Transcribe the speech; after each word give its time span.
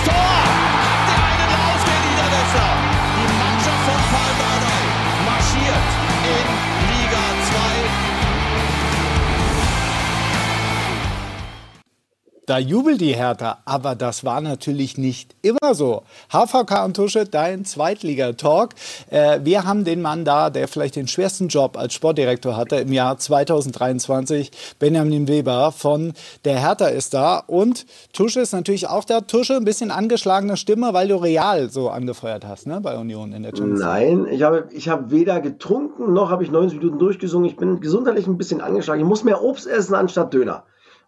It's 0.00 0.08
off. 0.10 0.37
Da 12.48 12.56
jubelt 12.56 13.02
die 13.02 13.14
Hertha, 13.14 13.58
aber 13.66 13.94
das 13.94 14.24
war 14.24 14.40
natürlich 14.40 14.96
nicht 14.96 15.36
immer 15.42 15.74
so. 15.74 16.04
HVK 16.32 16.86
und 16.86 16.96
Tusche, 16.96 17.26
dein 17.26 17.66
Zweitligatalk. 17.66 18.70
Äh, 19.10 19.40
wir 19.44 19.64
haben 19.64 19.84
den 19.84 20.00
Mann 20.00 20.24
da, 20.24 20.48
der 20.48 20.66
vielleicht 20.66 20.96
den 20.96 21.08
schwersten 21.08 21.48
Job 21.48 21.76
als 21.76 21.92
Sportdirektor 21.92 22.56
hatte 22.56 22.76
im 22.76 22.90
Jahr 22.90 23.18
2023. 23.18 24.50
Benjamin 24.78 25.28
Weber 25.28 25.72
von 25.72 26.14
der 26.46 26.58
Hertha 26.58 26.86
ist 26.86 27.12
da 27.12 27.42
und 27.46 27.84
Tusche 28.14 28.40
ist 28.40 28.54
natürlich 28.54 28.88
auch 28.88 29.04
da. 29.04 29.20
Tusche, 29.20 29.56
ein 29.56 29.66
bisschen 29.66 29.90
angeschlagene 29.90 30.56
Stimme, 30.56 30.94
weil 30.94 31.08
du 31.08 31.16
Real 31.16 31.68
so 31.68 31.90
angefeuert 31.90 32.46
hast, 32.46 32.66
ne, 32.66 32.80
bei 32.80 32.96
Union 32.96 33.34
in 33.34 33.42
der 33.42 33.50
Champions 33.54 33.80
Nein, 33.80 34.26
ich 34.30 34.42
habe, 34.42 34.68
ich 34.70 34.88
habe 34.88 35.10
weder 35.10 35.42
getrunken, 35.42 36.14
noch 36.14 36.30
habe 36.30 36.44
ich 36.44 36.50
90 36.50 36.78
Minuten 36.78 36.98
durchgesungen. 36.98 37.46
Ich 37.46 37.58
bin 37.58 37.80
gesundheitlich 37.80 38.26
ein 38.26 38.38
bisschen 38.38 38.62
angeschlagen. 38.62 39.02
Ich 39.02 39.06
muss 39.06 39.22
mehr 39.22 39.42
Obst 39.42 39.66
essen 39.66 39.94
anstatt 39.94 40.32
Döner. 40.32 40.64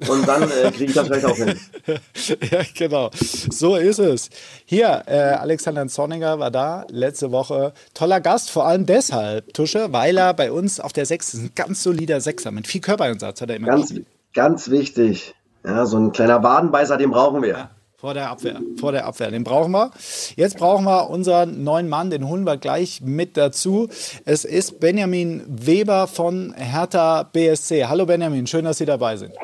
Und 0.08 0.26
dann 0.26 0.42
äh, 0.44 0.70
kriege 0.70 0.86
ich 0.86 0.94
das 0.94 1.06
vielleicht 1.06 1.26
auch 1.26 1.36
hin. 1.36 1.58
ja, 2.50 2.62
genau. 2.74 3.10
So 3.14 3.76
ist 3.76 3.98
es. 3.98 4.30
Hier, 4.64 5.02
äh, 5.06 5.18
Alexander 5.18 5.86
Zorniger 5.88 6.38
war 6.38 6.50
da 6.50 6.86
letzte 6.90 7.32
Woche. 7.32 7.72
Toller 7.94 8.20
Gast, 8.20 8.50
vor 8.50 8.66
allem 8.66 8.86
deshalb, 8.86 9.52
Tusche, 9.52 9.92
weil 9.92 10.16
er 10.16 10.34
bei 10.34 10.52
uns 10.52 10.80
auf 10.80 10.92
der 10.92 11.06
Sechs 11.06 11.34
ist. 11.34 11.40
Ein 11.40 11.52
ganz 11.54 11.82
solider 11.82 12.20
Sechser 12.20 12.50
mit 12.50 12.66
viel 12.66 12.80
Körpereinsatz 12.80 13.40
hat 13.40 13.50
er 13.50 13.56
immer 13.56 13.68
Ganz, 13.68 13.94
ganz 14.32 14.70
wichtig. 14.70 15.34
Ja, 15.64 15.84
so 15.84 15.98
ein 15.98 16.12
kleiner 16.12 16.42
Wadenbeißer, 16.42 16.96
den 16.96 17.10
brauchen 17.10 17.42
wir. 17.42 17.50
Ja. 17.50 17.70
Vor 18.00 18.14
der 18.14 18.30
Abwehr, 18.30 18.58
vor 18.78 18.92
der 18.92 19.04
Abwehr, 19.04 19.30
den 19.30 19.44
brauchen 19.44 19.72
wir. 19.72 19.90
Jetzt 20.34 20.56
brauchen 20.56 20.86
wir 20.86 21.10
unseren 21.10 21.64
neuen 21.64 21.86
Mann, 21.86 22.08
den 22.08 22.26
holen 22.26 22.44
wir 22.44 22.56
gleich 22.56 23.02
mit 23.02 23.36
dazu. 23.36 23.90
Es 24.24 24.46
ist 24.46 24.80
Benjamin 24.80 25.42
Weber 25.46 26.06
von 26.06 26.54
Hertha 26.56 27.24
BSC. 27.24 27.84
Hallo 27.84 28.06
Benjamin, 28.06 28.46
schön, 28.46 28.64
dass 28.64 28.78
Sie 28.78 28.86
dabei 28.86 29.18
sind. 29.18 29.34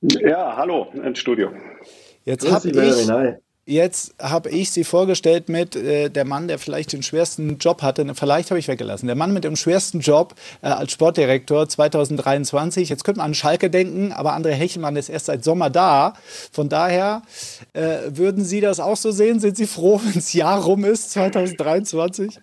Ja, 0.00 0.56
hallo 0.56 0.86
ins 0.92 1.18
Studio. 1.18 1.50
Jetzt 2.24 2.48
habe 2.48 2.68
ich, 2.68 3.08
jetzt 3.66 4.14
hab 4.20 4.46
ich 4.46 4.70
Sie 4.70 4.84
vorgestellt 4.84 5.48
mit 5.48 5.74
äh, 5.74 6.08
der 6.08 6.24
Mann, 6.24 6.46
der 6.46 6.60
vielleicht 6.60 6.92
den 6.92 7.02
schwersten 7.02 7.58
Job 7.58 7.82
hatte. 7.82 8.06
Vielleicht 8.14 8.50
habe 8.50 8.60
ich 8.60 8.68
weggelassen. 8.68 9.08
Der 9.08 9.16
Mann 9.16 9.32
mit 9.34 9.42
dem 9.42 9.56
schwersten 9.56 9.98
Job 9.98 10.36
äh, 10.62 10.68
als 10.68 10.92
Sportdirektor 10.92 11.68
2023. 11.68 12.88
Jetzt 12.88 13.02
könnte 13.02 13.18
man 13.18 13.30
an 13.30 13.34
Schalke 13.34 13.70
denken, 13.70 14.12
aber 14.12 14.36
André 14.36 14.52
Hechelmann 14.52 14.94
ist 14.94 15.08
erst 15.08 15.26
seit 15.26 15.42
Sommer 15.42 15.68
da. 15.68 16.12
Von 16.52 16.68
daher 16.68 17.22
äh, 17.72 17.96
würden 18.10 18.44
Sie 18.44 18.60
das 18.60 18.78
auch 18.78 18.96
so 18.96 19.10
sehen? 19.10 19.40
Sind 19.40 19.56
Sie 19.56 19.66
froh, 19.66 20.00
wenn 20.04 20.14
das 20.14 20.32
Jahr 20.32 20.62
rum 20.62 20.84
ist, 20.84 21.10
2023? 21.10 22.38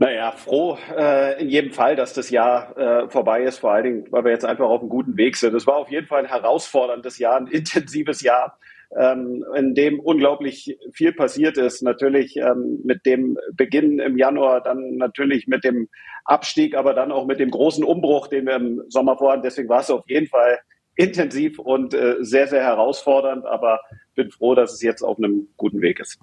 Naja, 0.00 0.32
froh 0.32 0.78
äh, 0.96 1.42
in 1.42 1.50
jedem 1.50 1.72
Fall, 1.72 1.94
dass 1.94 2.14
das 2.14 2.30
Jahr 2.30 2.74
äh, 2.78 3.10
vorbei 3.10 3.42
ist, 3.42 3.58
vor 3.58 3.72
allen 3.72 3.84
Dingen, 3.84 4.06
weil 4.08 4.24
wir 4.24 4.30
jetzt 4.30 4.46
einfach 4.46 4.64
auf 4.64 4.80
einem 4.80 4.88
guten 4.88 5.18
Weg 5.18 5.36
sind. 5.36 5.54
Es 5.54 5.66
war 5.66 5.76
auf 5.76 5.90
jeden 5.90 6.06
Fall 6.06 6.20
ein 6.20 6.30
herausforderndes 6.30 7.18
Jahr, 7.18 7.36
ein 7.36 7.48
intensives 7.48 8.22
Jahr, 8.22 8.58
ähm, 8.98 9.44
in 9.54 9.74
dem 9.74 10.00
unglaublich 10.00 10.78
viel 10.94 11.12
passiert 11.12 11.58
ist. 11.58 11.82
Natürlich 11.82 12.38
ähm, 12.38 12.80
mit 12.82 13.04
dem 13.04 13.36
Beginn 13.52 13.98
im 13.98 14.16
Januar, 14.16 14.62
dann 14.62 14.96
natürlich 14.96 15.46
mit 15.46 15.64
dem 15.64 15.90
Abstieg, 16.24 16.74
aber 16.74 16.94
dann 16.94 17.12
auch 17.12 17.26
mit 17.26 17.38
dem 17.38 17.50
großen 17.50 17.84
Umbruch, 17.84 18.28
den 18.28 18.46
wir 18.46 18.56
im 18.56 18.80
Sommer 18.88 19.18
vorhatten. 19.18 19.42
Deswegen 19.42 19.68
war 19.68 19.80
es 19.80 19.90
auf 19.90 20.08
jeden 20.08 20.28
Fall 20.28 20.60
intensiv 20.94 21.58
und 21.58 21.92
äh, 21.92 22.16
sehr, 22.20 22.48
sehr 22.48 22.62
herausfordernd, 22.62 23.44
aber 23.44 23.80
bin 24.14 24.30
froh, 24.30 24.54
dass 24.54 24.72
es 24.72 24.80
jetzt 24.80 25.02
auf 25.02 25.18
einem 25.18 25.48
guten 25.58 25.82
Weg 25.82 26.00
ist. 26.00 26.18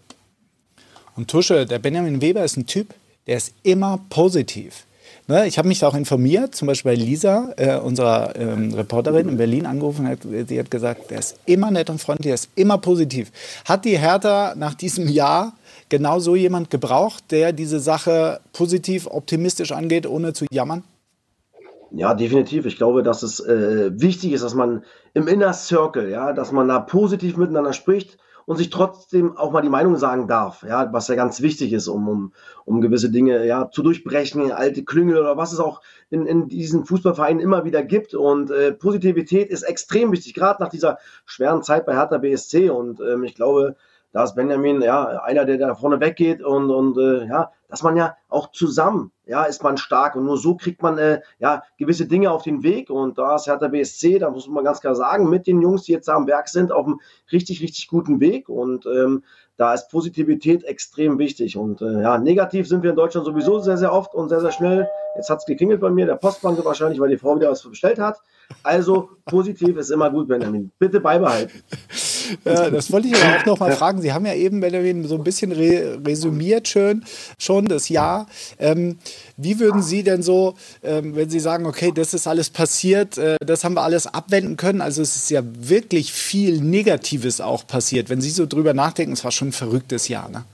Und 1.16 1.30
Tusche, 1.30 1.68
der 1.68 1.78
Benjamin 1.78 2.24
Weber 2.24 2.44
ist 2.44 2.58
ein 2.58 2.66
Typ, 2.66 2.88
der 3.28 3.38
ist 3.38 3.54
immer 3.64 4.00
positiv. 4.10 4.86
Ne, 5.30 5.46
ich 5.46 5.58
habe 5.58 5.68
mich 5.68 5.84
auch 5.84 5.94
informiert, 5.94 6.56
zum 6.56 6.70
Beispiel 6.70 6.94
bei 6.94 6.96
Lisa, 6.96 7.54
äh, 7.58 7.78
unserer 7.78 8.34
ähm, 8.38 8.74
Reporterin 8.74 9.28
in 9.28 9.36
Berlin, 9.36 9.66
angerufen 9.66 10.08
hat. 10.08 10.20
Sie 10.24 10.58
hat 10.58 10.72
gesagt, 10.72 11.12
der 11.12 11.20
ist 11.20 11.38
immer 11.46 11.70
nett 11.70 11.90
und 11.90 12.00
freundlich, 12.00 12.28
der 12.28 12.36
ist 12.36 12.50
immer 12.56 12.78
positiv. 12.78 13.30
Hat 13.66 13.84
die 13.84 13.98
Hertha 13.98 14.54
nach 14.56 14.74
diesem 14.74 15.10
Jahr 15.10 15.52
genau 15.90 16.20
so 16.20 16.38
jemand 16.38 16.70
gebraucht, 16.70 17.26
der 17.32 17.52
diese 17.52 17.82
Sache 17.82 18.40
positiv, 18.54 19.06
optimistisch 19.06 19.74
angeht, 19.74 20.08
ohne 20.08 20.32
zu 20.32 20.46
jammern? 20.50 20.84
Ja, 21.92 22.14
definitiv. 22.14 22.66
Ich 22.66 22.78
glaube, 22.78 23.04
dass 23.04 23.22
es 23.22 23.42
äh, 23.42 23.92
wichtig 24.00 24.32
ist, 24.32 24.46
dass 24.46 24.54
man 24.54 24.84
im 25.14 25.28
Inner 25.28 25.52
Circle, 25.52 26.10
ja, 26.10 26.32
dass 26.32 26.54
man 26.54 26.70
da 26.70 26.80
positiv 26.80 27.36
miteinander 27.36 27.74
spricht 27.74 28.18
und 28.48 28.56
sich 28.56 28.70
trotzdem 28.70 29.36
auch 29.36 29.52
mal 29.52 29.62
die 29.62 29.68
Meinung 29.68 29.98
sagen 29.98 30.26
darf, 30.30 30.64
ja, 30.64 30.92
was 30.94 31.10
ja 31.10 31.16
ganz 31.16 31.42
wichtig 31.42 31.74
ist, 31.74 31.90
um, 31.90 32.08
um, 32.08 32.34
um 32.64 32.80
gewisse 32.80 33.12
Dinge 33.12 33.46
ja, 33.46 33.70
zu 33.70 33.84
durchbrechen, 33.84 34.54
alte 34.54 34.86
Klüngel 34.86 35.18
oder 35.18 35.36
was 35.36 35.52
es 35.52 35.60
auch 35.60 35.82
in, 36.10 36.26
in 36.26 36.48
diesen 36.48 36.86
Fußballvereinen 36.86 37.42
immer 37.42 37.66
wieder 37.66 37.84
gibt. 37.84 38.14
Und 38.14 38.50
äh, 38.50 38.72
Positivität 38.72 39.50
ist 39.50 39.64
extrem 39.64 40.14
wichtig, 40.14 40.34
gerade 40.34 40.64
nach 40.64 40.70
dieser 40.70 40.98
schweren 41.26 41.62
Zeit 41.62 41.86
bei 41.86 41.94
Hertha 41.94 42.20
BSC. 42.20 42.70
Und 42.70 43.02
ähm, 43.02 43.26
ich 43.26 43.36
glaube, 43.36 43.76
da 44.18 44.24
ist 44.24 44.34
Benjamin 44.34 44.82
ja 44.82 45.22
einer, 45.22 45.46
der 45.46 45.60
da 45.60 45.76
vorne 45.76 46.00
weggeht 46.00 46.42
und, 46.42 46.72
und 46.72 46.98
äh, 46.98 47.28
ja, 47.28 47.52
dass 47.70 47.84
man 47.84 47.96
ja 47.96 48.18
auch 48.30 48.52
zusammen, 48.52 49.12
ja, 49.28 49.44
ist 49.44 49.62
man 49.62 49.78
stark 49.78 50.16
und 50.16 50.26
nur 50.26 50.40
so 50.40 50.56
kriegt 50.56 50.82
man 50.82 50.98
äh, 50.98 51.22
ja 51.38 51.62
gewisse 51.78 52.08
Dinge 52.08 52.32
auf 52.32 52.42
den 52.42 52.64
Weg 52.64 52.90
und 52.90 53.20
da 53.20 53.36
ist 53.36 53.46
Hertha 53.46 53.68
BSC, 53.68 54.18
da 54.18 54.32
muss 54.32 54.48
man 54.48 54.64
ganz 54.64 54.82
klar 54.82 54.96
sagen, 54.96 55.30
mit 55.30 55.46
den 55.46 55.62
Jungs, 55.62 55.84
die 55.84 55.92
jetzt 55.92 56.08
da 56.08 56.16
am 56.16 56.26
Werk 56.26 56.50
sind, 56.50 56.72
auf 56.72 56.88
einem 56.88 57.00
richtig, 57.32 57.62
richtig 57.62 57.90
guten 57.90 58.20
Weg 58.20 58.50
und 58.50 58.88
ähm, 58.88 59.24
da 59.56 59.76
ist 59.76 59.88
Positivität 59.92 60.64
extrem 60.64 61.20
wichtig 61.20 61.56
und 61.56 61.84
äh, 61.84 62.02
ja, 62.02 62.18
negativ 62.18 62.68
sind 62.68 62.82
wir 62.82 62.90
in 62.90 62.96
Deutschland 62.96 63.28
sowieso 63.28 63.60
sehr, 63.60 63.78
sehr 63.78 63.94
oft 63.94 64.16
und 64.16 64.30
sehr, 64.30 64.42
sehr 64.42 64.52
schnell. 64.52 64.90
Jetzt 65.16 65.30
hat 65.30 65.38
es 65.38 65.46
geklingelt 65.46 65.80
bei 65.80 65.92
mir, 65.92 66.08
der 66.08 66.16
Postbank 66.16 66.66
wahrscheinlich, 66.66 67.00
weil 67.00 67.10
die 67.10 67.18
Frau 67.18 67.36
wieder 67.36 67.52
was 67.52 67.62
bestellt 67.62 68.00
hat. 68.00 68.20
Also 68.64 69.10
positiv 69.26 69.78
ist 69.78 69.92
immer 69.92 70.10
gut, 70.10 70.28
Benjamin. 70.28 70.72
Bitte 70.80 71.00
beibehalten. 71.00 71.62
Ja, 72.46 72.70
das 72.70 72.92
wollte 72.92 73.08
ich 73.08 73.16
aber 73.16 73.38
auch 73.38 73.46
noch 73.46 73.60
mal 73.60 73.72
fragen. 73.72 74.02
Sie 74.02 74.14
haben 74.14 74.26
ja 74.26 74.34
eben, 74.34 74.60
Benjamin, 74.60 75.06
so 75.06 75.16
ein 75.16 75.24
bisschen 75.24 75.52
re 75.52 76.00
resümiert 76.06 76.68
schön, 76.68 77.04
schon 77.40 77.66
das 77.66 77.90
Jahr. 77.90 78.28
Ähm, 78.60 78.98
wie 79.38 79.60
würden 79.60 79.82
Sie 79.82 80.04
denn 80.04 80.24
so, 80.24 80.56
ähm, 80.84 81.16
wenn 81.16 81.30
Sie 81.30 81.40
sagen, 81.40 81.66
okay, 81.66 81.92
das 81.94 82.14
ist 82.14 82.28
alles 82.28 82.50
passiert, 82.50 83.18
äh, 83.18 83.38
das 83.40 83.64
haben 83.64 83.76
wir 83.76 83.84
alles 83.84 84.08
abwenden 84.08 84.58
können, 84.58 84.82
also 84.82 85.02
es 85.02 85.16
ist 85.16 85.30
ja 85.30 85.42
wirklich 85.44 86.12
viel 86.12 86.62
Negatives 86.62 87.42
auch 87.42 87.68
passiert. 87.68 88.10
Wenn 88.10 88.22
Sie 88.22 88.30
so 88.30 88.46
drüber 88.46 88.74
nachdenken, 88.74 89.14
es 89.14 89.24
war 89.24 89.32
schon 89.32 89.50
ein 89.50 89.54
verrücktes 89.54 90.08
Jahr, 90.08 90.30
ne? 90.30 90.46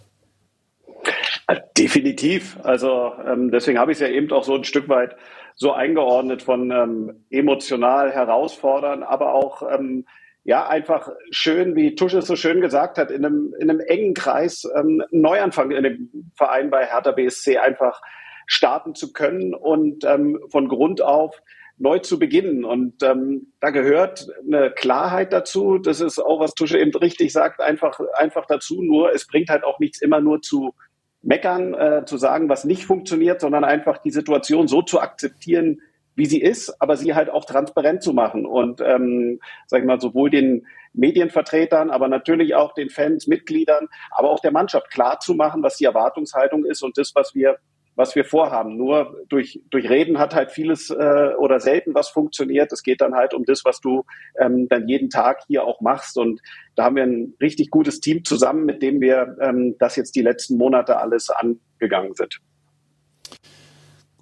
Definitiv. 1.78 2.58
Also 2.64 3.12
ähm, 3.28 3.52
deswegen 3.52 3.80
habe 3.80 3.92
ich 3.92 3.98
es 3.98 4.02
ja 4.02 4.08
eben 4.08 4.32
auch 4.32 4.44
so 4.44 4.56
ein 4.56 4.64
Stück 4.64 4.88
weit 4.90 5.16
so 5.56 5.72
eingeordnet 5.72 6.42
von 6.42 6.72
ähm, 6.72 7.26
emotional 7.30 8.12
herausfordern, 8.12 9.04
aber 9.04 9.34
auch 9.34 9.64
ähm, 9.70 10.06
ja, 10.46 10.68
einfach 10.68 11.10
schön, 11.32 11.76
wie 11.76 11.96
Tusche 11.96 12.20
es 12.20 12.28
so 12.28 12.36
schön 12.36 12.60
gesagt 12.60 12.98
hat, 12.98 13.12
in 13.12 13.26
einem, 13.26 13.54
in 13.60 13.70
einem 13.70 13.80
engen 13.80 14.14
Kreis 14.14 14.68
ähm, 14.76 15.04
Neuanfang 15.12 15.72
in 15.72 15.84
dem 15.84 16.32
Verein 16.36 16.70
bei 16.70 16.86
Hertha 16.86 17.12
BSC 17.12 17.58
einfach 17.58 18.02
starten 18.46 18.94
zu 18.94 19.14
können 19.14 19.54
und 19.54 20.04
ähm, 20.04 20.40
von 20.50 20.68
Grund 20.68 21.02
auf 21.02 21.42
neu 21.78 22.00
zu 22.00 22.20
beginnen. 22.20 22.66
Und 22.66 23.02
ähm, 23.04 23.54
da 23.62 23.70
gehört 23.70 24.28
eine 24.46 24.72
Klarheit 24.72 25.32
dazu. 25.32 25.78
Das 25.78 26.02
ist 26.02 26.20
auch, 26.20 26.40
was 26.40 26.54
Tusche 26.54 26.78
eben 26.78 26.94
richtig 26.94 27.32
sagt, 27.32 27.62
einfach, 27.62 28.00
einfach 28.14 28.46
dazu. 28.46 28.82
Nur 28.82 29.14
es 29.14 29.26
bringt 29.26 29.50
halt 29.50 29.64
auch 29.64 29.80
nichts 29.80 30.02
immer 30.02 30.20
nur 30.20 30.42
zu 30.42 30.74
meckern, 31.22 31.74
äh, 31.74 32.06
zu 32.06 32.18
sagen, 32.18 32.50
was 32.50 32.66
nicht 32.66 32.86
funktioniert, 32.86 33.40
sondern 33.40 33.64
einfach 33.64 33.98
die 34.00 34.12
Situation 34.12 34.68
so 34.68 34.82
zu 34.82 35.00
akzeptieren, 35.00 35.80
wie 36.16 36.26
sie 36.26 36.42
ist, 36.42 36.82
aber 36.82 36.96
sie 36.96 37.16
halt 37.16 37.30
auch 37.30 37.46
transparent 37.46 38.04
zu 38.04 38.14
machen 38.14 38.46
und, 38.46 38.82
ähm, 38.82 39.40
sag 39.68 39.82
ich 39.82 39.86
mal, 39.86 40.00
sowohl 40.00 40.30
den 40.30 40.66
Medienvertretern, 40.94 41.90
aber 41.90 42.08
natürlich 42.08 42.56
auch 42.56 42.74
den 42.74 42.90
Fans, 42.90 43.28
Mitgliedern, 43.28 43.88
aber 44.12 44.30
auch 44.30 44.40
der 44.40 44.52
Mannschaft 44.52 44.92
klar 44.92 45.20
zu 45.20 45.34
machen, 45.34 45.64
was 45.64 45.78
die 45.78 45.86
Erwartungshaltung 45.86 46.66
ist 46.66 46.84
und 46.84 46.98
das, 46.98 47.14
was 47.16 47.34
wir 47.34 47.58
was 47.96 48.16
wir 48.16 48.26
vorhaben. 48.26 48.78
Nur 48.78 49.24
durch, 49.30 49.62
durch 49.70 49.90
Reden 49.90 50.18
hat 50.18 50.34
halt 50.34 50.52
vieles 50.52 50.90
äh, 50.90 51.34
oder 51.38 51.60
selten 51.60 51.94
was 51.94 52.10
funktioniert. 52.10 52.72
Es 52.72 52.84
geht 52.84 53.02
dann 53.02 53.14
halt 53.14 53.34
um 53.34 53.46
das, 53.46 53.66
was 53.66 53.80
du 53.82 54.04
ähm, 54.40 54.68
dann 54.68 54.88
jeden 54.88 55.10
Tag 55.10 55.44
hier 55.48 55.64
auch 55.64 55.82
machst. 55.82 56.18
Und 56.18 56.42
da 56.76 56.86
haben 56.86 56.96
wir 56.96 57.04
ein 57.04 57.36
richtig 57.42 57.70
gutes 57.70 58.00
Team 58.00 58.24
zusammen, 58.24 58.66
mit 58.66 58.82
dem 58.82 59.02
wir 59.02 59.38
ähm, 59.42 59.76
das 59.80 59.96
jetzt 59.96 60.16
die 60.16 60.22
letzten 60.22 60.58
Monate 60.58 60.98
alles 60.98 61.30
angegangen 61.30 62.16
sind. 62.16 62.40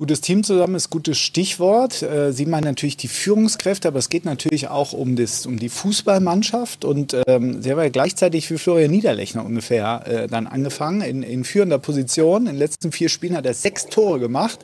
Gutes 0.01 0.21
Team 0.21 0.43
zusammen 0.43 0.73
ist 0.73 0.89
gutes 0.89 1.19
Stichwort. 1.19 2.01
Äh, 2.01 2.33
Sie 2.33 2.47
meinen 2.47 2.63
natürlich 2.63 2.97
die 2.97 3.07
Führungskräfte, 3.07 3.87
aber 3.87 3.99
es 3.99 4.09
geht 4.09 4.25
natürlich 4.25 4.67
auch 4.67 4.93
um, 4.93 5.15
das, 5.15 5.45
um 5.45 5.59
die 5.59 5.69
Fußballmannschaft. 5.69 6.85
Und 6.85 7.15
ähm, 7.27 7.61
Sie 7.61 7.69
haben 7.69 7.77
ja 7.77 7.89
gleichzeitig 7.89 8.47
für 8.47 8.57
Florian 8.57 8.89
Niederlechner 8.89 9.45
ungefähr 9.45 10.01
äh, 10.07 10.27
dann 10.27 10.47
angefangen, 10.47 11.01
in, 11.01 11.21
in 11.21 11.43
führender 11.43 11.77
Position. 11.77 12.47
In 12.47 12.53
den 12.53 12.55
letzten 12.55 12.91
vier 12.91 13.09
Spielen 13.09 13.37
hat 13.37 13.45
er 13.45 13.53
sechs 13.53 13.85
Tore 13.89 14.19
gemacht. 14.19 14.61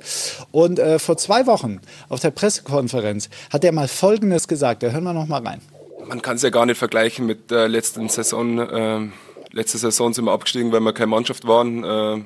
Und 0.49 0.79
äh, 0.79 0.97
vor 0.97 1.17
zwei 1.17 1.45
Wochen 1.45 1.81
auf 2.09 2.19
der 2.19 2.31
Pressekonferenz 2.31 3.29
hat 3.51 3.63
er 3.63 3.73
mal 3.73 3.87
Folgendes 3.87 4.47
gesagt. 4.47 4.81
Da 4.81 4.89
hören 4.89 5.03
wir 5.03 5.13
noch 5.13 5.27
mal 5.27 5.45
rein. 5.45 5.61
Man 6.07 6.23
kann 6.23 6.37
es 6.37 6.41
ja 6.41 6.49
gar 6.49 6.65
nicht 6.65 6.79
vergleichen 6.79 7.27
mit 7.27 7.51
der 7.51 7.67
letzten 7.67 8.09
Saison. 8.09 8.57
Äh, 8.57 9.09
letzte 9.51 9.77
Saison 9.77 10.15
sind 10.15 10.25
wir 10.25 10.31
abgestiegen, 10.31 10.71
weil 10.71 10.79
wir 10.79 10.93
keine 10.93 11.11
Mannschaft 11.11 11.45
waren. 11.47 11.83
Äh, 11.83 12.23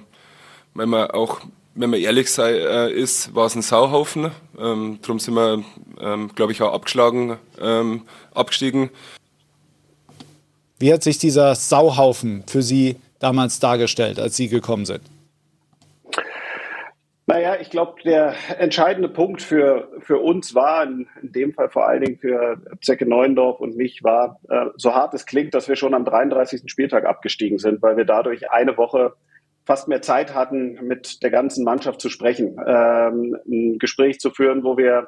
weil 0.75 0.85
wir 0.85 1.13
auch 1.13 1.41
wenn 1.73 1.89
man 1.89 2.00
ehrlich 2.00 2.31
sei, 2.31 2.51
äh, 2.51 2.91
ist, 2.91 3.33
war 3.33 3.45
es 3.45 3.56
ein 3.56 3.62
Sauhaufen. 3.62 4.31
Ähm, 4.59 5.00
darum 5.01 5.19
sind 5.19 5.35
wir, 5.35 5.63
ähm, 6.01 6.31
glaube 6.35 6.51
ich, 6.51 6.62
auch 6.62 6.73
abgeschlagen, 6.73 7.38
ähm, 7.62 8.03
abgestiegen. 8.33 8.89
Wie 10.79 10.91
hat 10.91 11.03
sich 11.03 11.18
dieser 11.18 11.56
Sauhaufen 11.56 12.44
für 12.47 12.62
Sie 12.62 12.97
damals 13.19 13.59
dargestellt, 13.59 14.19
als 14.19 14.35
Sie 14.35 14.47
gekommen 14.47 14.85
sind? 14.85 15.01
Naja, 17.27 17.56
ich 17.62 17.69
glaube, 17.69 18.01
der 18.03 18.33
entscheidende 18.57 19.07
Punkt 19.07 19.41
für, 19.41 19.89
für 20.00 20.18
uns 20.18 20.53
war, 20.53 20.83
in, 20.83 21.07
in 21.21 21.31
dem 21.31 21.53
Fall 21.53 21.69
vor 21.69 21.88
allen 21.88 22.03
Dingen 22.03 22.18
für 22.18 22.57
Zecke 22.81 23.06
Neuendorf 23.06 23.62
und 23.62 23.77
mich, 23.77 24.03
war, 24.03 24.39
äh, 24.50 24.65
so 24.75 24.94
hart 24.94 25.13
es 25.13 25.25
klingt, 25.25 25.53
dass 25.53 25.69
wir 25.69 25.77
schon 25.77 25.94
am 25.94 26.03
33. 26.03 26.63
Spieltag 26.65 27.06
abgestiegen 27.06 27.57
sind, 27.57 27.81
weil 27.81 27.95
wir 27.95 28.03
dadurch 28.03 28.51
eine 28.51 28.75
Woche 28.75 29.13
fast 29.65 29.87
mehr 29.87 30.01
Zeit 30.01 30.33
hatten, 30.33 30.79
mit 30.85 31.23
der 31.23 31.29
ganzen 31.29 31.63
Mannschaft 31.63 32.01
zu 32.01 32.09
sprechen, 32.09 32.57
ähm, 32.65 33.37
ein 33.47 33.79
Gespräch 33.79 34.19
zu 34.19 34.31
führen, 34.31 34.63
wo 34.63 34.77
wir 34.77 35.07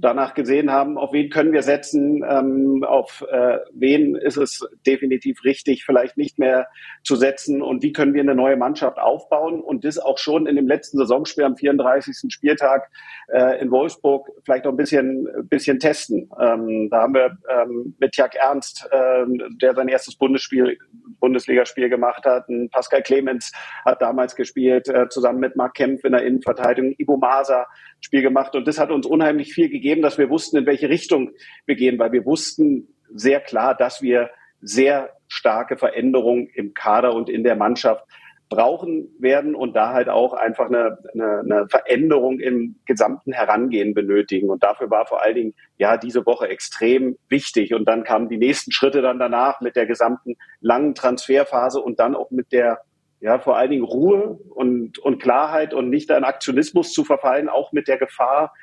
danach 0.00 0.34
gesehen 0.34 0.70
haben, 0.70 0.96
auf 0.96 1.12
wen 1.12 1.28
können 1.28 1.52
wir 1.52 1.62
setzen, 1.62 2.24
ähm, 2.28 2.84
auf 2.84 3.24
äh, 3.30 3.58
wen 3.72 4.14
ist 4.14 4.36
es 4.36 4.66
definitiv 4.86 5.44
richtig, 5.44 5.84
vielleicht 5.84 6.16
nicht 6.16 6.38
mehr 6.38 6.68
zu 7.02 7.16
setzen 7.16 7.62
und 7.62 7.82
wie 7.82 7.92
können 7.92 8.14
wir 8.14 8.22
eine 8.22 8.34
neue 8.34 8.56
Mannschaft 8.56 8.98
aufbauen 8.98 9.60
und 9.60 9.84
das 9.84 9.98
auch 9.98 10.18
schon 10.18 10.46
in 10.46 10.56
dem 10.56 10.68
letzten 10.68 10.98
Saisonspiel 10.98 11.44
am 11.44 11.56
34. 11.56 12.32
Spieltag 12.32 12.90
äh, 13.28 13.60
in 13.60 13.70
Wolfsburg 13.70 14.30
vielleicht 14.44 14.66
auch 14.66 14.72
ein 14.72 14.76
bisschen, 14.76 15.28
bisschen 15.48 15.78
testen. 15.80 16.30
Ähm, 16.40 16.88
da 16.90 17.02
haben 17.02 17.14
wir 17.14 17.36
ähm, 17.48 17.96
mit 17.98 18.16
Jack 18.16 18.36
Ernst, 18.36 18.88
äh, 18.90 19.24
der 19.60 19.74
sein 19.74 19.88
erstes 19.88 20.16
Bundesspiel, 20.16 20.78
Bundesligaspiel 21.20 21.88
gemacht 21.88 22.24
hat, 22.24 22.48
ein 22.48 22.70
Pascal 22.70 23.02
Clemens 23.02 23.52
hat 23.84 24.02
damals 24.02 24.36
gespielt, 24.36 24.88
äh, 24.88 25.08
zusammen 25.08 25.40
mit 25.40 25.56
Marc 25.56 25.74
Kempf 25.74 26.04
in 26.04 26.12
der 26.12 26.24
Innenverteidigung, 26.24 26.94
Ibo 26.98 27.16
Maser 27.16 27.66
Spiel 28.00 28.22
gemacht. 28.22 28.54
Und 28.54 28.66
das 28.66 28.78
hat 28.78 28.90
uns 28.90 29.06
unheimlich 29.06 29.52
viel 29.52 29.68
gegeben, 29.68 30.02
dass 30.02 30.18
wir 30.18 30.30
wussten, 30.30 30.58
in 30.58 30.66
welche 30.66 30.88
Richtung 30.88 31.30
wir 31.66 31.74
gehen, 31.74 31.98
weil 31.98 32.12
wir 32.12 32.24
wussten 32.24 32.88
sehr 33.12 33.40
klar, 33.40 33.74
dass 33.74 34.02
wir 34.02 34.30
sehr 34.60 35.10
starke 35.28 35.76
Veränderungen 35.76 36.48
im 36.54 36.74
Kader 36.74 37.14
und 37.14 37.28
in 37.28 37.44
der 37.44 37.56
Mannschaft 37.56 38.04
brauchen 38.48 39.08
werden 39.18 39.54
und 39.54 39.76
da 39.76 39.92
halt 39.92 40.08
auch 40.08 40.32
einfach 40.32 40.66
eine, 40.66 40.98
eine, 41.12 41.40
eine 41.40 41.68
Veränderung 41.68 42.40
im 42.40 42.76
gesamten 42.86 43.32
Herangehen 43.32 43.94
benötigen. 43.94 44.48
Und 44.48 44.62
dafür 44.62 44.90
war 44.90 45.06
vor 45.06 45.22
allen 45.22 45.34
Dingen 45.34 45.54
ja 45.76 45.96
diese 45.96 46.24
Woche 46.24 46.48
extrem 46.48 47.18
wichtig. 47.28 47.74
Und 47.74 47.86
dann 47.86 48.04
kamen 48.04 48.28
die 48.28 48.38
nächsten 48.38 48.72
Schritte 48.72 49.02
dann 49.02 49.18
danach 49.18 49.60
mit 49.60 49.76
der 49.76 49.86
gesamten 49.86 50.36
langen 50.60 50.94
Transferphase 50.94 51.80
und 51.80 52.00
dann 52.00 52.14
auch 52.14 52.30
mit 52.30 52.52
der 52.52 52.80
ja 53.20 53.38
vor 53.38 53.56
allen 53.56 53.70
Dingen 53.70 53.84
Ruhe 53.84 54.38
und, 54.50 54.98
und 54.98 55.20
Klarheit 55.20 55.74
und 55.74 55.90
nicht 55.90 56.10
an 56.10 56.24
Aktionismus 56.24 56.92
zu 56.92 57.04
verfallen, 57.04 57.48
auch 57.48 57.72
mit 57.72 57.88
der 57.88 57.98
Gefahr 57.98 58.54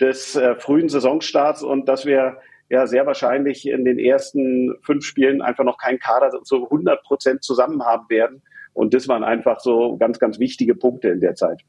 des 0.00 0.34
äh, 0.36 0.56
frühen 0.56 0.88
Saisonstarts 0.88 1.62
und 1.62 1.88
dass 1.88 2.06
wir 2.06 2.38
ja 2.68 2.86
sehr 2.86 3.06
wahrscheinlich 3.06 3.68
in 3.68 3.84
den 3.84 3.98
ersten 3.98 4.74
fünf 4.82 5.04
Spielen 5.04 5.42
einfach 5.42 5.64
noch 5.64 5.78
keinen 5.78 5.98
Kader 5.98 6.30
so 6.42 6.64
100 6.64 7.02
Prozent 7.02 7.42
zusammen 7.42 7.84
haben 7.84 8.08
werden. 8.08 8.42
Und 8.80 8.94
das 8.94 9.08
waren 9.08 9.24
einfach 9.24 9.60
so 9.60 9.98
ganz, 9.98 10.18
ganz 10.18 10.38
wichtige 10.38 10.74
Punkte 10.74 11.08
in 11.08 11.20
der 11.20 11.34
Zeit. 11.34 11.60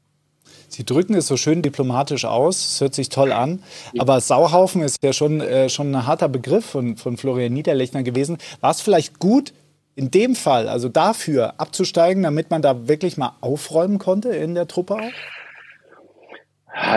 Sie 0.68 0.82
drücken 0.82 1.12
es 1.14 1.26
so 1.26 1.36
schön 1.36 1.60
diplomatisch 1.60 2.24
aus, 2.24 2.56
es 2.72 2.80
hört 2.80 2.94
sich 2.94 3.10
toll 3.10 3.32
an. 3.32 3.62
Aber 3.98 4.18
Sauhaufen 4.18 4.80
ist 4.80 4.96
ja 5.04 5.12
schon, 5.12 5.42
äh, 5.42 5.68
schon 5.68 5.94
ein 5.94 6.06
harter 6.06 6.30
Begriff 6.30 6.64
von, 6.64 6.96
von 6.96 7.18
Florian 7.18 7.52
Niederlechner 7.52 8.02
gewesen. 8.02 8.38
War 8.62 8.70
es 8.70 8.80
vielleicht 8.80 9.18
gut, 9.18 9.52
in 9.94 10.10
dem 10.10 10.34
Fall, 10.34 10.68
also 10.68 10.88
dafür 10.88 11.60
abzusteigen, 11.60 12.22
damit 12.22 12.50
man 12.50 12.62
da 12.62 12.88
wirklich 12.88 13.18
mal 13.18 13.36
aufräumen 13.42 13.98
konnte 13.98 14.30
in 14.30 14.54
der 14.54 14.66
Truppe 14.66 14.94
auch? 14.94 15.12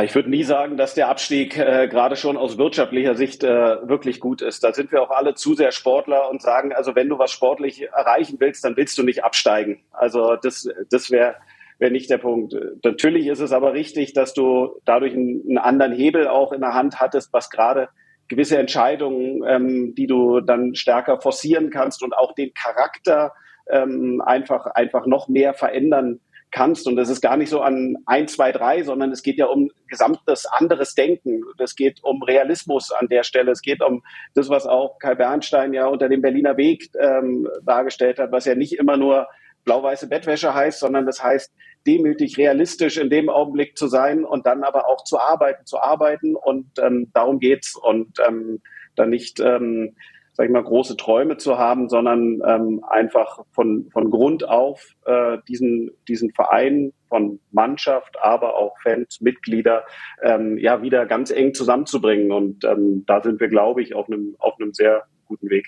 Ich 0.03 0.15
würde 0.15 0.29
nie 0.29 0.43
sagen, 0.43 0.77
dass 0.77 0.93
der 0.93 1.09
Abstieg 1.09 1.57
äh, 1.57 1.89
gerade 1.89 2.15
schon 2.15 2.37
aus 2.37 2.57
wirtschaftlicher 2.57 3.15
Sicht 3.15 3.43
äh, 3.43 3.87
wirklich 3.87 4.21
gut 4.21 4.41
ist. 4.41 4.63
Da 4.63 4.71
sind 4.71 4.91
wir 4.93 5.01
auch 5.01 5.09
alle 5.09 5.33
zu 5.33 5.53
sehr 5.53 5.73
Sportler 5.73 6.29
und 6.29 6.41
sagen, 6.41 6.71
also 6.71 6.95
wenn 6.95 7.09
du 7.09 7.19
was 7.19 7.31
sportlich 7.31 7.83
erreichen 7.91 8.37
willst, 8.39 8.63
dann 8.63 8.77
willst 8.77 8.97
du 8.97 9.03
nicht 9.03 9.25
absteigen. 9.25 9.83
Also 9.91 10.37
das, 10.41 10.69
das 10.89 11.11
wäre 11.11 11.35
wär 11.77 11.91
nicht 11.91 12.09
der 12.09 12.19
Punkt. 12.19 12.55
Natürlich 12.85 13.27
ist 13.27 13.41
es 13.41 13.51
aber 13.51 13.73
richtig, 13.73 14.13
dass 14.13 14.33
du 14.33 14.79
dadurch 14.85 15.13
einen, 15.13 15.43
einen 15.45 15.57
anderen 15.57 15.93
Hebel 15.93 16.29
auch 16.29 16.53
in 16.53 16.61
der 16.61 16.73
Hand 16.73 17.01
hattest, 17.01 17.33
was 17.33 17.49
gerade 17.49 17.89
gewisse 18.29 18.57
Entscheidungen, 18.57 19.43
ähm, 19.45 19.93
die 19.93 20.07
du 20.07 20.39
dann 20.39 20.75
stärker 20.75 21.19
forcieren 21.19 21.69
kannst 21.69 22.01
und 22.01 22.17
auch 22.17 22.33
den 22.33 22.53
Charakter 22.53 23.33
ähm, 23.69 24.21
einfach, 24.25 24.67
einfach 24.67 25.05
noch 25.05 25.27
mehr 25.27 25.53
verändern 25.53 26.21
kannst. 26.51 26.87
Und 26.87 26.95
das 26.95 27.09
ist 27.09 27.21
gar 27.21 27.37
nicht 27.37 27.49
so 27.49 27.61
an 27.61 27.97
ein, 28.05 28.27
zwei, 28.27 28.51
drei, 28.51 28.83
sondern 28.83 29.11
es 29.11 29.23
geht 29.23 29.37
ja 29.37 29.45
um 29.47 29.71
gesamtes 29.87 30.45
anderes 30.45 30.95
Denken. 30.95 31.41
Es 31.57 31.75
geht 31.75 32.03
um 32.03 32.21
Realismus 32.23 32.91
an 32.91 33.07
der 33.07 33.23
Stelle. 33.23 33.51
Es 33.51 33.61
geht 33.61 33.81
um 33.81 34.03
das, 34.33 34.49
was 34.49 34.65
auch 34.65 34.97
Kai 34.99 35.15
Bernstein 35.15 35.73
ja 35.73 35.87
unter 35.87 36.09
dem 36.09 36.21
Berliner 36.21 36.57
Weg 36.57 36.89
ähm, 36.99 37.47
dargestellt 37.63 38.19
hat, 38.19 38.31
was 38.31 38.45
ja 38.45 38.55
nicht 38.55 38.73
immer 38.73 38.97
nur 38.97 39.27
blau-weiße 39.65 40.07
Bettwäsche 40.07 40.53
heißt, 40.53 40.79
sondern 40.79 41.05
das 41.05 41.23
heißt, 41.23 41.51
demütig, 41.85 42.37
realistisch 42.37 42.97
in 42.97 43.09
dem 43.09 43.29
Augenblick 43.29 43.77
zu 43.77 43.87
sein 43.87 44.23
und 44.23 44.45
dann 44.45 44.63
aber 44.63 44.87
auch 44.87 45.03
zu 45.03 45.19
arbeiten, 45.19 45.65
zu 45.65 45.79
arbeiten 45.79 46.35
und 46.35 46.67
ähm, 46.81 47.11
darum 47.13 47.39
geht's 47.39 47.75
und 47.75 48.19
ähm, 48.25 48.61
dann 48.95 49.09
nicht, 49.09 49.39
ähm, 49.39 49.95
sag 50.35 50.45
ich 50.47 50.51
mal, 50.51 50.63
große 50.63 50.97
Träume 50.97 51.37
zu 51.37 51.57
haben, 51.57 51.87
sondern 51.87 52.41
ähm, 52.45 52.83
einfach 52.89 53.39
von, 53.51 53.89
von 53.91 54.11
Grund 54.11 54.47
auf 54.47 54.85
äh, 55.05 55.37
diesen, 55.47 55.91
diesen 56.07 56.31
Verein 56.33 56.91
von 57.07 57.39
Mannschaft, 57.51 58.17
aber 58.21 58.55
auch 58.57 58.75
Fans, 58.83 59.21
Mitglieder, 59.21 59.85
ähm, 60.21 60.57
ja, 60.57 60.81
wieder 60.81 61.05
ganz 61.05 61.31
eng 61.31 61.53
zusammenzubringen. 61.53 62.31
Und 62.33 62.65
ähm, 62.65 63.05
da 63.07 63.21
sind 63.23 63.39
wir, 63.39 63.47
glaube 63.47 63.81
ich, 63.81 63.95
auf 63.95 64.07
einem, 64.07 64.35
auf 64.39 64.55
einem 64.59 64.73
sehr 64.73 65.03
guten 65.25 65.49
Weg. 65.49 65.67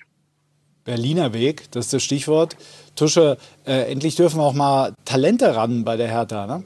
Berliner 0.83 1.33
Weg, 1.33 1.71
das 1.71 1.85
ist 1.85 1.93
das 1.93 2.03
Stichwort. 2.03 2.57
Tusche, 2.95 3.37
äh, 3.65 3.91
endlich 3.91 4.15
dürfen 4.15 4.39
auch 4.41 4.53
mal 4.53 4.93
Talente 5.05 5.55
ran 5.55 5.85
bei 5.85 5.95
der 5.95 6.07
Hertha, 6.07 6.45
ne? 6.45 6.63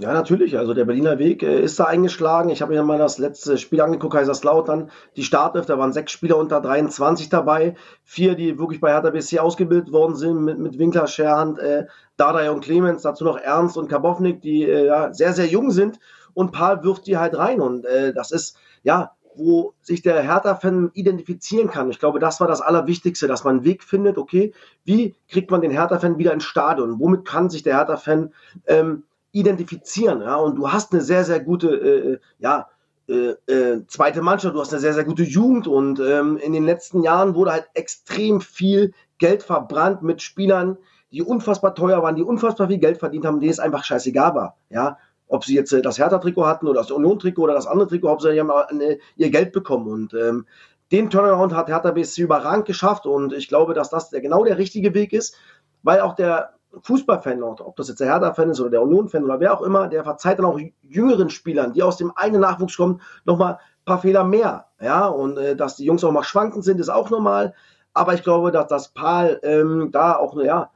Ja, 0.00 0.14
natürlich. 0.14 0.56
Also 0.56 0.72
der 0.72 0.86
Berliner 0.86 1.18
Weg 1.18 1.42
äh, 1.42 1.60
ist 1.60 1.78
da 1.78 1.84
eingeschlagen. 1.84 2.48
Ich 2.48 2.62
habe 2.62 2.72
mir 2.72 2.82
mal 2.82 2.96
das 2.96 3.18
letzte 3.18 3.58
Spiel 3.58 3.82
angeguckt, 3.82 4.14
Kaiserslautern. 4.14 4.90
Die 5.16 5.22
Startelf, 5.22 5.66
da 5.66 5.78
waren 5.78 5.92
sechs 5.92 6.12
Spieler 6.12 6.38
unter 6.38 6.62
23 6.62 7.28
dabei. 7.28 7.74
Vier, 8.02 8.34
die 8.34 8.58
wirklich 8.58 8.80
bei 8.80 8.92
Hertha 8.92 9.10
BSC 9.10 9.40
ausgebildet 9.40 9.92
worden 9.92 10.16
sind, 10.16 10.42
mit, 10.42 10.58
mit 10.58 10.78
Winkler, 10.78 11.06
Scherhand, 11.06 11.58
äh, 11.58 11.84
Dardai 12.16 12.50
und 12.50 12.62
Clemens. 12.62 13.02
Dazu 13.02 13.24
noch 13.24 13.36
Ernst 13.36 13.76
und 13.76 13.88
Kabownik, 13.88 14.40
die 14.40 14.62
äh, 14.64 14.86
ja, 14.86 15.12
sehr, 15.12 15.34
sehr 15.34 15.46
jung 15.46 15.70
sind. 15.70 15.98
Und 16.32 16.52
Paul 16.52 16.82
wirft 16.82 17.06
die 17.06 17.18
halt 17.18 17.36
rein. 17.36 17.60
Und 17.60 17.84
äh, 17.84 18.14
das 18.14 18.30
ist, 18.30 18.56
ja, 18.82 19.12
wo 19.36 19.74
sich 19.82 20.00
der 20.00 20.22
Hertha-Fan 20.22 20.92
identifizieren 20.94 21.68
kann. 21.68 21.90
Ich 21.90 21.98
glaube, 21.98 22.20
das 22.20 22.40
war 22.40 22.48
das 22.48 22.62
Allerwichtigste, 22.62 23.28
dass 23.28 23.44
man 23.44 23.56
einen 23.56 23.64
Weg 23.64 23.84
findet, 23.84 24.16
okay, 24.16 24.54
wie 24.84 25.14
kriegt 25.28 25.50
man 25.50 25.60
den 25.60 25.70
Hertha-Fan 25.70 26.16
wieder 26.16 26.32
ins 26.32 26.44
Stadion? 26.44 26.98
Womit 26.98 27.26
kann 27.26 27.50
sich 27.50 27.62
der 27.62 27.76
Hertha-Fan 27.76 28.32
ähm, 28.66 29.04
identifizieren? 29.32 30.20
Ja? 30.22 30.36
Und 30.36 30.56
du 30.56 30.70
hast 30.70 30.92
eine 30.92 31.02
sehr, 31.02 31.24
sehr 31.24 31.40
gute, 31.40 31.68
äh, 31.68 32.18
ja, 32.38 32.68
äh, 33.08 33.34
äh, 33.52 33.86
zweite 33.88 34.22
Mannschaft, 34.22 34.54
du 34.54 34.60
hast 34.60 34.72
eine 34.72 34.80
sehr, 34.80 34.94
sehr 34.94 35.04
gute 35.04 35.24
Jugend 35.24 35.66
und 35.66 35.98
ähm, 36.00 36.36
in 36.36 36.52
den 36.52 36.64
letzten 36.64 37.02
Jahren 37.02 37.34
wurde 37.34 37.52
halt 37.52 37.68
extrem 37.74 38.40
viel 38.40 38.92
Geld 39.18 39.42
verbrannt 39.42 40.02
mit 40.02 40.22
Spielern, 40.22 40.78
die 41.10 41.22
unfassbar 41.22 41.74
teuer 41.74 42.02
waren, 42.02 42.14
die 42.14 42.22
unfassbar 42.22 42.68
viel 42.68 42.78
Geld 42.78 42.98
verdient 42.98 43.26
haben, 43.26 43.40
denen 43.40 43.50
es 43.50 43.58
einfach 43.58 43.82
scheißegal 43.82 44.34
war. 44.34 44.56
Ja, 44.70 44.96
ob 45.26 45.44
sie 45.44 45.54
jetzt 45.54 45.72
äh, 45.72 45.82
das 45.82 45.98
Hertha-Trikot 45.98 46.46
hatten 46.46 46.68
oder 46.68 46.80
das 46.80 46.90
Union-Trikot 46.90 47.42
oder 47.42 47.54
das 47.54 47.66
andere 47.66 47.88
Trikot, 47.88 48.10
Hauptsache 48.10 48.34
die 48.34 48.40
haben 48.40 48.50
eine, 48.50 48.98
ihr 49.16 49.30
Geld 49.30 49.52
bekommen. 49.52 49.88
Und 49.88 50.14
ähm, 50.14 50.46
den 50.92 51.08
Turnaround 51.08 51.54
hat 51.54 51.68
Hertha 51.68 51.92
BSC 51.92 52.22
überragend 52.22 52.66
geschafft 52.66 53.06
und 53.06 53.32
ich 53.32 53.48
glaube, 53.48 53.74
dass 53.74 53.90
das 53.90 54.10
der, 54.10 54.20
genau 54.20 54.44
der 54.44 54.58
richtige 54.58 54.92
Weg 54.94 55.12
ist, 55.12 55.36
weil 55.82 56.00
auch 56.00 56.14
der 56.14 56.54
Fußballfan, 56.82 57.42
ob 57.42 57.76
das 57.76 57.88
jetzt 57.88 58.00
der 58.00 58.08
Hertha-Fan 58.08 58.50
ist 58.50 58.60
oder 58.60 58.70
der 58.70 58.82
Union-Fan 58.82 59.24
oder 59.24 59.40
wer 59.40 59.54
auch 59.54 59.62
immer, 59.62 59.88
der 59.88 60.04
verzeiht 60.04 60.38
dann 60.38 60.46
auch 60.46 60.58
jüngeren 60.82 61.30
Spielern, 61.30 61.72
die 61.72 61.82
aus 61.82 61.96
dem 61.96 62.12
eigenen 62.16 62.42
Nachwuchs 62.42 62.76
kommen, 62.76 63.00
nochmal 63.24 63.54
ein 63.54 63.84
paar 63.84 64.00
Fehler 64.00 64.24
mehr. 64.24 64.66
Ja, 64.80 65.06
und 65.06 65.36
äh, 65.36 65.56
dass 65.56 65.76
die 65.76 65.84
Jungs 65.84 66.04
auch 66.04 66.12
mal 66.12 66.22
schwankend 66.22 66.64
sind, 66.64 66.80
ist 66.80 66.88
auch 66.88 67.10
normal. 67.10 67.54
Aber 67.92 68.14
ich 68.14 68.22
glaube, 68.22 68.52
dass 68.52 68.68
das 68.68 68.88
Pal 68.90 69.40
ähm, 69.42 69.90
da 69.90 70.16
auch, 70.16 70.36
ja, 70.40 70.70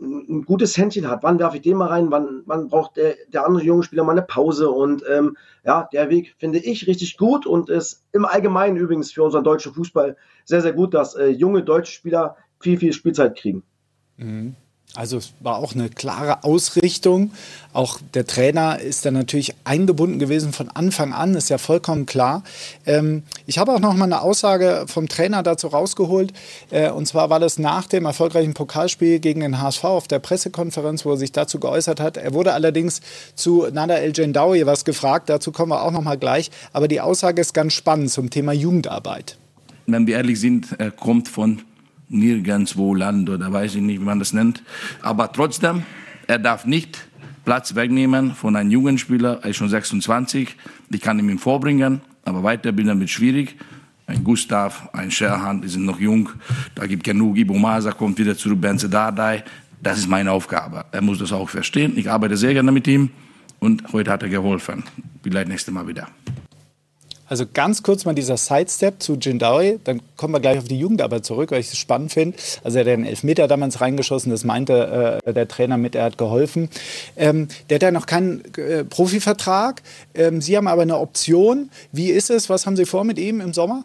ein 0.00 0.42
gutes 0.42 0.76
Händchen 0.76 1.08
hat. 1.08 1.22
Wann 1.22 1.38
werfe 1.38 1.56
ich 1.56 1.62
den 1.62 1.76
mal 1.76 1.86
rein? 1.86 2.10
Wann, 2.10 2.42
wann 2.46 2.68
braucht 2.68 2.96
der, 2.96 3.14
der 3.28 3.46
andere 3.46 3.62
junge 3.62 3.84
Spieler 3.84 4.02
mal 4.02 4.12
eine 4.12 4.22
Pause? 4.22 4.70
Und 4.70 5.04
ähm, 5.08 5.36
ja, 5.64 5.88
der 5.92 6.10
Weg 6.10 6.34
finde 6.38 6.58
ich 6.58 6.86
richtig 6.86 7.16
gut 7.16 7.46
und 7.46 7.70
ist 7.70 8.04
im 8.12 8.24
Allgemeinen 8.24 8.76
übrigens 8.76 9.12
für 9.12 9.22
unseren 9.22 9.44
deutschen 9.44 9.72
Fußball 9.72 10.16
sehr, 10.44 10.62
sehr 10.62 10.72
gut, 10.72 10.94
dass 10.94 11.14
äh, 11.14 11.28
junge 11.28 11.62
deutsche 11.62 11.92
Spieler 11.92 12.36
viel, 12.58 12.78
viel 12.78 12.92
Spielzeit 12.92 13.36
kriegen. 13.36 13.62
Mhm. 14.16 14.56
Also 14.96 15.16
es 15.16 15.32
war 15.40 15.56
auch 15.58 15.74
eine 15.74 15.88
klare 15.88 16.44
Ausrichtung. 16.44 17.32
Auch 17.72 17.98
der 18.14 18.26
Trainer 18.26 18.78
ist 18.78 19.04
dann 19.04 19.14
natürlich 19.14 19.52
eingebunden 19.64 20.20
gewesen 20.20 20.52
von 20.52 20.68
Anfang 20.68 21.12
an, 21.12 21.34
ist 21.34 21.50
ja 21.50 21.58
vollkommen 21.58 22.06
klar. 22.06 22.44
Ähm, 22.86 23.24
ich 23.44 23.58
habe 23.58 23.72
auch 23.72 23.80
noch 23.80 23.94
mal 23.94 24.04
eine 24.04 24.22
Aussage 24.22 24.84
vom 24.86 25.08
Trainer 25.08 25.42
dazu 25.42 25.66
rausgeholt. 25.66 26.32
Äh, 26.70 26.90
und 26.90 27.06
zwar 27.06 27.28
war 27.28 27.40
das 27.40 27.58
nach 27.58 27.88
dem 27.88 28.04
erfolgreichen 28.04 28.54
Pokalspiel 28.54 29.18
gegen 29.18 29.40
den 29.40 29.60
HSV 29.60 29.82
auf 29.82 30.06
der 30.06 30.20
Pressekonferenz, 30.20 31.04
wo 31.04 31.10
er 31.10 31.16
sich 31.16 31.32
dazu 31.32 31.58
geäußert 31.58 31.98
hat. 31.98 32.16
Er 32.16 32.32
wurde 32.32 32.52
allerdings 32.52 33.00
zu 33.34 33.66
Nada 33.72 33.96
El 33.96 34.12
Jendawi 34.14 34.64
was 34.64 34.84
gefragt. 34.84 35.28
Dazu 35.28 35.50
kommen 35.50 35.72
wir 35.72 35.82
auch 35.82 35.90
noch 35.90 36.02
mal 36.02 36.18
gleich. 36.18 36.52
Aber 36.72 36.86
die 36.86 37.00
Aussage 37.00 37.40
ist 37.40 37.52
ganz 37.52 37.72
spannend 37.72 38.12
zum 38.12 38.30
Thema 38.30 38.52
Jugendarbeit. 38.52 39.38
Wenn 39.86 40.06
wir 40.06 40.14
ehrlich 40.14 40.38
sind, 40.38 40.68
er 40.78 40.92
kommt 40.92 41.28
von 41.28 41.62
nirgendwo 42.14 42.94
Land 42.94 43.28
oder 43.28 43.52
weiß 43.52 43.74
ich 43.74 43.82
nicht, 43.82 44.00
wie 44.00 44.04
man 44.04 44.18
das 44.18 44.32
nennt. 44.32 44.62
Aber 45.02 45.32
trotzdem, 45.32 45.82
er 46.26 46.38
darf 46.38 46.64
nicht 46.64 47.06
Platz 47.44 47.74
wegnehmen 47.74 48.34
von 48.34 48.56
einem 48.56 48.70
jungen 48.70 48.98
Spieler. 48.98 49.40
Er 49.42 49.50
ist 49.50 49.56
schon 49.56 49.68
26. 49.68 50.56
Ich 50.90 51.00
kann 51.00 51.18
ihm 51.18 51.38
vorbringen, 51.38 52.00
aber 52.24 52.42
weiterbilden 52.42 52.98
wird 53.00 53.10
schwierig. 53.10 53.56
Ein 54.06 54.22
Gustav, 54.22 54.88
ein 54.92 55.10
Scherhan, 55.10 55.62
die 55.62 55.68
sind 55.68 55.84
noch 55.84 55.98
jung. 55.98 56.30
Da 56.74 56.86
gibt 56.86 57.04
genug. 57.04 57.36
Ibo 57.36 57.54
Masa 57.54 57.92
kommt 57.92 58.18
wieder 58.18 58.36
zurück, 58.36 58.60
Benze 58.60 58.88
Dardai. 58.88 59.44
Das 59.82 59.98
ist 59.98 60.08
meine 60.08 60.30
Aufgabe. 60.32 60.84
Er 60.92 61.02
muss 61.02 61.18
das 61.18 61.32
auch 61.32 61.48
verstehen. 61.48 61.94
Ich 61.96 62.10
arbeite 62.10 62.36
sehr 62.36 62.54
gerne 62.54 62.72
mit 62.72 62.86
ihm 62.86 63.10
und 63.60 63.92
heute 63.92 64.10
hat 64.10 64.22
er 64.22 64.28
geholfen. 64.28 64.84
Vielleicht 65.22 65.48
nächstes 65.48 65.72
Mal 65.72 65.86
wieder. 65.86 66.08
Also 67.26 67.44
ganz 67.52 67.82
kurz 67.82 68.04
mal 68.04 68.14
dieser 68.14 68.36
Sidestep 68.36 69.02
zu 69.02 69.14
Jindawi, 69.14 69.80
dann 69.84 70.00
kommen 70.16 70.34
wir 70.34 70.40
gleich 70.40 70.58
auf 70.58 70.68
die 70.68 70.78
Jugendarbeit 70.78 71.24
zurück, 71.24 71.50
weil 71.50 71.60
ich 71.60 71.68
es 71.68 71.78
spannend 71.78 72.12
finde. 72.12 72.36
Also 72.62 72.78
er 72.78 72.84
hat 72.84 72.92
einen 72.92 73.06
Elfmeter 73.06 73.48
damals 73.48 73.80
reingeschossen, 73.80 74.30
das 74.30 74.44
meinte 74.44 75.20
äh, 75.24 75.32
der 75.32 75.48
Trainer 75.48 75.76
mit, 75.76 75.94
er 75.94 76.04
hat 76.04 76.18
geholfen. 76.18 76.68
Ähm, 77.16 77.48
der 77.70 77.76
hat 77.76 77.82
ja 77.82 77.90
noch 77.90 78.06
keinen 78.06 78.44
äh, 78.56 78.84
Profivertrag. 78.84 79.82
Ähm, 80.14 80.40
Sie 80.40 80.56
haben 80.56 80.68
aber 80.68 80.82
eine 80.82 80.98
Option. 80.98 81.70
Wie 81.92 82.10
ist 82.10 82.30
es? 82.30 82.50
Was 82.50 82.66
haben 82.66 82.76
Sie 82.76 82.84
vor 82.84 83.04
mit 83.04 83.18
ihm 83.18 83.40
im 83.40 83.52
Sommer? 83.52 83.84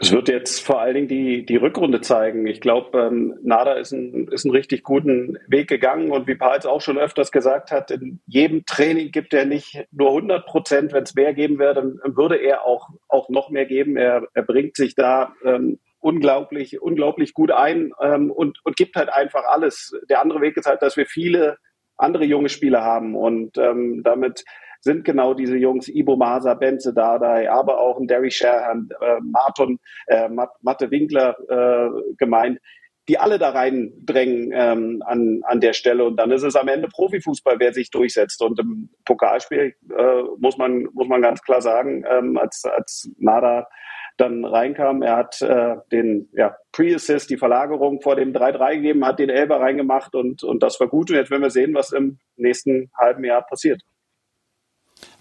Das 0.00 0.12
wird 0.12 0.28
jetzt 0.28 0.60
vor 0.60 0.80
allen 0.80 0.94
Dingen 0.94 1.08
die, 1.08 1.46
die 1.46 1.56
Rückrunde 1.56 2.00
zeigen. 2.00 2.46
Ich 2.46 2.60
glaube, 2.60 2.98
ähm, 2.98 3.38
Nada 3.42 3.74
ist, 3.74 3.92
ein, 3.92 4.28
ist 4.28 4.44
einen 4.44 4.54
richtig 4.54 4.82
guten 4.82 5.38
Weg 5.48 5.68
gegangen 5.68 6.10
und 6.10 6.26
wie 6.26 6.34
Pals 6.34 6.66
auch 6.66 6.80
schon 6.80 6.98
öfters 6.98 7.32
gesagt 7.32 7.70
hat, 7.70 7.90
in 7.90 8.20
jedem 8.26 8.66
Training 8.66 9.10
gibt 9.10 9.32
er 9.32 9.46
nicht 9.46 9.86
nur 9.92 10.08
100 10.08 10.46
Prozent. 10.46 10.92
Wenn 10.92 11.04
es 11.04 11.14
mehr 11.14 11.34
geben 11.34 11.58
wäre, 11.58 11.74
dann 11.74 12.00
würde 12.04 12.36
er 12.36 12.64
auch, 12.64 12.90
auch 13.08 13.28
noch 13.28 13.50
mehr 13.50 13.66
geben. 13.66 13.96
Er, 13.96 14.26
er 14.34 14.42
bringt 14.42 14.76
sich 14.76 14.94
da 14.94 15.34
ähm, 15.44 15.78
unglaublich, 16.00 16.80
unglaublich 16.80 17.34
gut 17.34 17.50
ein 17.50 17.92
ähm, 18.00 18.30
und, 18.30 18.58
und 18.64 18.76
gibt 18.76 18.96
halt 18.96 19.08
einfach 19.08 19.44
alles. 19.44 19.92
Der 20.08 20.20
andere 20.20 20.40
Weg 20.40 20.56
ist 20.56 20.66
halt, 20.66 20.82
dass 20.82 20.96
wir 20.96 21.06
viele 21.06 21.58
andere 21.96 22.24
junge 22.24 22.48
Spieler 22.48 22.82
haben 22.82 23.16
und 23.16 23.56
ähm, 23.56 24.02
damit 24.04 24.44
sind 24.86 25.04
genau 25.04 25.34
diese 25.34 25.56
Jungs, 25.56 25.88
Ibo 25.88 26.16
Masa, 26.16 26.54
Benze 26.54 26.94
Dardai, 26.94 27.50
aber 27.50 27.80
auch 27.80 27.98
ein 27.98 28.06
Derry 28.06 28.30
Sherhan, 28.30 28.88
äh, 29.00 29.20
Martin, 29.20 29.78
äh, 30.06 30.28
Matte 30.28 30.90
Winkler 30.90 31.36
äh, 31.50 32.14
gemeint, 32.16 32.60
die 33.08 33.18
alle 33.18 33.38
da 33.38 33.50
reindrängen 33.50 34.52
ähm, 34.54 35.02
an, 35.04 35.42
an 35.44 35.60
der 35.60 35.72
Stelle. 35.72 36.04
Und 36.04 36.16
dann 36.16 36.30
ist 36.30 36.44
es 36.44 36.56
am 36.56 36.68
Ende 36.68 36.88
Profifußball, 36.88 37.56
wer 37.58 37.72
sich 37.72 37.90
durchsetzt. 37.90 38.40
Und 38.42 38.58
im 38.58 38.88
Pokalspiel 39.04 39.74
äh, 39.96 40.22
muss, 40.38 40.56
man, 40.56 40.88
muss 40.92 41.08
man 41.08 41.20
ganz 41.20 41.42
klar 41.42 41.60
sagen, 41.60 42.04
ähm, 42.08 42.38
als, 42.38 42.64
als 42.64 43.10
Nada 43.18 43.68
dann 44.16 44.44
reinkam. 44.44 45.02
Er 45.02 45.16
hat 45.16 45.42
äh, 45.42 45.76
den 45.92 46.28
ja, 46.32 46.56
Pre-Assist, 46.72 47.28
die 47.28 47.36
Verlagerung 47.36 48.00
vor 48.00 48.16
dem 48.16 48.32
3-3 48.32 48.76
gegeben, 48.76 49.04
hat 49.04 49.18
den 49.18 49.30
Elber 49.30 49.60
reingemacht 49.60 50.14
und, 50.14 50.42
und 50.42 50.62
das 50.62 50.80
war 50.80 50.88
gut. 50.88 51.10
Und 51.10 51.16
jetzt 51.16 51.30
werden 51.30 51.42
wir 51.42 51.50
sehen, 51.50 51.74
was 51.74 51.92
im 51.92 52.18
nächsten 52.36 52.90
halben 52.96 53.24
Jahr 53.24 53.42
passiert. 53.42 53.82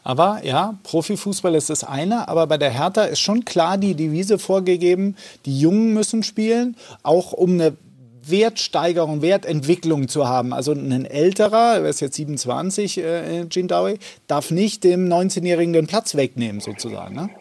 Aber 0.05 0.41
ja, 0.43 0.77
Profifußball 0.83 1.55
ist 1.55 1.71
das 1.71 1.83
eine, 1.83 2.27
aber 2.27 2.45
bei 2.45 2.59
der 2.59 2.69
Hertha 2.69 3.05
ist 3.05 3.19
schon 3.19 3.43
klar 3.43 3.79
die 3.79 3.95
Devise 3.95 4.37
vorgegeben, 4.37 5.15
die 5.47 5.59
Jungen 5.59 5.95
müssen 5.95 6.21
spielen, 6.21 6.77
auch 7.01 7.33
um 7.33 7.53
eine 7.53 7.75
Wertsteigerung, 8.23 9.23
Wertentwicklung 9.23 10.07
zu 10.07 10.27
haben. 10.27 10.53
Also 10.53 10.73
ein 10.73 11.05
älterer, 11.05 11.77
er 11.77 11.85
ist 11.85 12.01
jetzt 12.01 12.17
27, 12.17 12.99
äh, 12.99 13.45
Jindawi, 13.49 13.97
darf 14.27 14.51
nicht 14.51 14.83
dem 14.83 15.07
19-Jährigen 15.09 15.73
den 15.73 15.87
Platz 15.87 16.13
wegnehmen, 16.13 16.61
sozusagen. 16.61 17.15
Ne? 17.15 17.31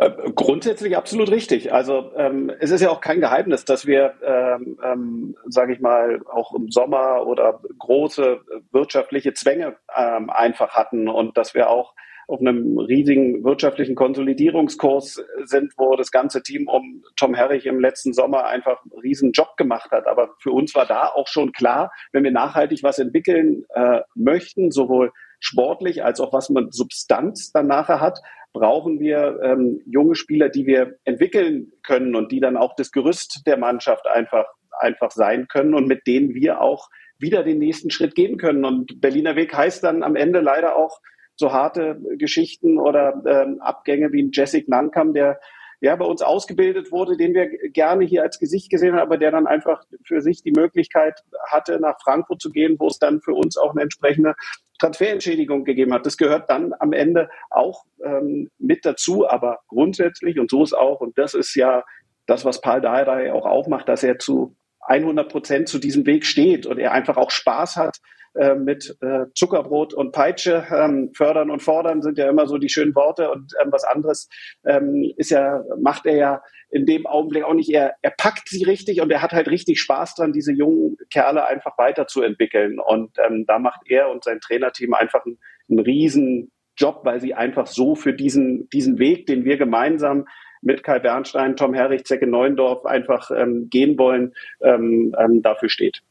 Äh, 0.00 0.32
grundsätzlich 0.34 0.96
absolut 0.96 1.30
richtig. 1.30 1.74
Also 1.74 2.12
ähm, 2.16 2.50
es 2.58 2.70
ist 2.70 2.80
ja 2.80 2.88
auch 2.88 3.02
kein 3.02 3.20
Geheimnis, 3.20 3.66
dass 3.66 3.86
wir, 3.86 4.14
ähm, 4.24 4.78
ähm, 4.82 5.36
sage 5.46 5.74
ich 5.74 5.80
mal, 5.80 6.20
auch 6.26 6.54
im 6.54 6.70
Sommer 6.70 7.26
oder 7.26 7.60
große 7.78 8.40
wirtschaftliche 8.72 9.34
Zwänge 9.34 9.76
ähm, 9.94 10.30
einfach 10.30 10.70
hatten 10.70 11.06
und 11.06 11.36
dass 11.36 11.54
wir 11.54 11.68
auch 11.68 11.94
auf 12.28 12.40
einem 12.40 12.78
riesigen 12.78 13.44
wirtschaftlichen 13.44 13.94
Konsolidierungskurs 13.94 15.22
sind, 15.44 15.72
wo 15.76 15.96
das 15.96 16.10
ganze 16.10 16.42
Team 16.42 16.68
um 16.68 17.02
Tom 17.16 17.34
Herrich 17.34 17.66
im 17.66 17.80
letzten 17.80 18.14
Sommer 18.14 18.46
einfach 18.46 18.82
einen 18.84 19.00
riesen 19.02 19.32
Job 19.32 19.56
gemacht 19.58 19.90
hat. 19.90 20.06
Aber 20.06 20.30
für 20.38 20.52
uns 20.52 20.74
war 20.74 20.86
da 20.86 21.08
auch 21.08 21.26
schon 21.26 21.52
klar, 21.52 21.90
wenn 22.12 22.24
wir 22.24 22.30
nachhaltig 22.30 22.82
was 22.84 23.00
entwickeln 23.00 23.66
äh, 23.74 24.00
möchten, 24.14 24.70
sowohl 24.70 25.12
sportlich 25.40 26.04
als 26.04 26.20
auch 26.20 26.32
was 26.32 26.50
man 26.50 26.70
Substanz 26.70 27.50
dann 27.52 27.66
nachher 27.66 28.00
hat, 28.00 28.20
brauchen 28.52 29.00
wir 29.00 29.40
ähm, 29.42 29.80
junge 29.86 30.14
Spieler, 30.14 30.48
die 30.48 30.66
wir 30.66 30.96
entwickeln 31.04 31.72
können 31.82 32.14
und 32.14 32.32
die 32.32 32.40
dann 32.40 32.56
auch 32.56 32.74
das 32.76 32.90
Gerüst 32.92 33.42
der 33.46 33.56
Mannschaft 33.56 34.06
einfach, 34.06 34.46
einfach 34.78 35.10
sein 35.10 35.46
können 35.48 35.74
und 35.74 35.86
mit 35.86 36.06
denen 36.06 36.34
wir 36.34 36.60
auch 36.60 36.88
wieder 37.18 37.42
den 37.42 37.58
nächsten 37.58 37.90
Schritt 37.90 38.14
gehen 38.14 38.38
können. 38.38 38.64
Und 38.64 39.00
Berliner 39.00 39.36
Weg 39.36 39.54
heißt 39.54 39.84
dann 39.84 40.02
am 40.02 40.16
Ende 40.16 40.40
leider 40.40 40.76
auch 40.76 41.00
so 41.36 41.52
harte 41.52 42.00
Geschichten 42.16 42.78
oder 42.78 43.22
ähm, 43.26 43.60
Abgänge 43.60 44.12
wie 44.12 44.22
ein 44.22 44.30
Jessic 44.32 44.68
Nankam, 44.68 45.14
der 45.14 45.40
ja 45.80 45.96
bei 45.96 46.04
uns 46.04 46.22
ausgebildet 46.22 46.92
wurde, 46.92 47.16
den 47.16 47.34
wir 47.34 47.48
gerne 47.70 48.04
hier 48.04 48.22
als 48.22 48.38
Gesicht 48.38 48.70
gesehen 48.70 48.92
haben, 48.92 49.00
aber 49.00 49.16
der 49.16 49.30
dann 49.30 49.46
einfach 49.46 49.82
für 50.04 50.20
sich 50.20 50.42
die 50.42 50.52
Möglichkeit 50.52 51.20
hatte, 51.48 51.80
nach 51.80 51.96
Frankfurt 52.02 52.42
zu 52.42 52.50
gehen, 52.50 52.76
wo 52.78 52.88
es 52.88 52.98
dann 52.98 53.22
für 53.22 53.32
uns 53.32 53.56
auch 53.56 53.70
eine 53.70 53.82
entsprechende 53.82 54.34
Transferentschädigung 54.80 55.64
gegeben 55.64 55.92
hat. 55.92 56.06
Das 56.06 56.16
gehört 56.16 56.50
dann 56.50 56.72
am 56.78 56.92
Ende 56.92 57.28
auch 57.50 57.84
ähm, 58.04 58.50
mit 58.58 58.84
dazu, 58.84 59.28
aber 59.28 59.60
grundsätzlich, 59.68 60.38
und 60.40 60.50
so 60.50 60.62
ist 60.62 60.72
auch, 60.72 61.00
und 61.00 61.16
das 61.18 61.34
ist 61.34 61.54
ja 61.54 61.84
das, 62.26 62.44
was 62.44 62.60
Paul 62.60 62.80
Dardai 62.80 63.32
auch 63.32 63.46
aufmacht, 63.46 63.88
dass 63.88 64.02
er 64.02 64.18
zu 64.18 64.56
100 64.80 65.30
Prozent 65.30 65.68
zu 65.68 65.78
diesem 65.78 66.06
Weg 66.06 66.24
steht 66.24 66.66
und 66.66 66.78
er 66.78 66.92
einfach 66.92 67.16
auch 67.16 67.30
Spaß 67.30 67.76
hat, 67.76 67.98
äh, 68.34 68.54
mit 68.54 68.96
äh, 69.00 69.26
Zuckerbrot 69.34 69.94
und 69.94 70.12
Peitsche. 70.12 70.64
Ähm, 70.70 71.10
fördern 71.14 71.50
und 71.50 71.62
fordern 71.62 72.02
sind 72.02 72.18
ja 72.18 72.28
immer 72.28 72.46
so 72.46 72.58
die 72.58 72.68
schönen 72.68 72.94
Worte 72.94 73.30
und 73.30 73.52
ähm, 73.62 73.72
was 73.72 73.84
anderes 73.84 74.28
ähm, 74.64 75.12
ist 75.16 75.30
ja, 75.30 75.64
macht 75.80 76.06
er 76.06 76.16
ja 76.16 76.42
in 76.70 76.86
dem 76.86 77.06
Augenblick 77.06 77.44
auch 77.44 77.54
nicht. 77.54 77.70
Er, 77.70 77.94
er 78.02 78.12
packt 78.12 78.48
sie 78.48 78.64
richtig 78.64 79.00
und 79.00 79.10
er 79.10 79.22
hat 79.22 79.32
halt 79.32 79.48
richtig 79.48 79.80
Spaß 79.80 80.14
dran, 80.14 80.32
diese 80.32 80.52
jungen 80.52 80.96
Kerle 81.12 81.46
einfach 81.46 81.76
weiterzuentwickeln. 81.78 82.78
Und 82.78 83.10
ähm, 83.18 83.44
da 83.46 83.58
macht 83.58 83.80
er 83.86 84.10
und 84.10 84.24
sein 84.24 84.40
Trainerteam 84.40 84.94
einfach 84.94 85.24
einen, 85.26 85.38
einen 85.68 85.80
riesen 85.80 86.52
Job, 86.76 87.00
weil 87.04 87.20
sie 87.20 87.34
einfach 87.34 87.66
so 87.66 87.94
für 87.94 88.12
diesen, 88.12 88.68
diesen 88.70 88.98
Weg, 88.98 89.26
den 89.26 89.44
wir 89.44 89.56
gemeinsam 89.56 90.26
mit 90.62 90.82
Kai 90.84 90.98
Bernstein, 90.98 91.56
Tom 91.56 91.74
Herrich, 91.74 92.04
Zecke 92.04 92.26
Neuendorf 92.26 92.84
einfach 92.86 93.30
ähm, 93.30 93.68
gehen 93.70 93.98
wollen, 93.98 94.34
ähm, 94.62 95.14
ähm, 95.18 95.42
dafür 95.42 95.68
steht. 95.68 96.02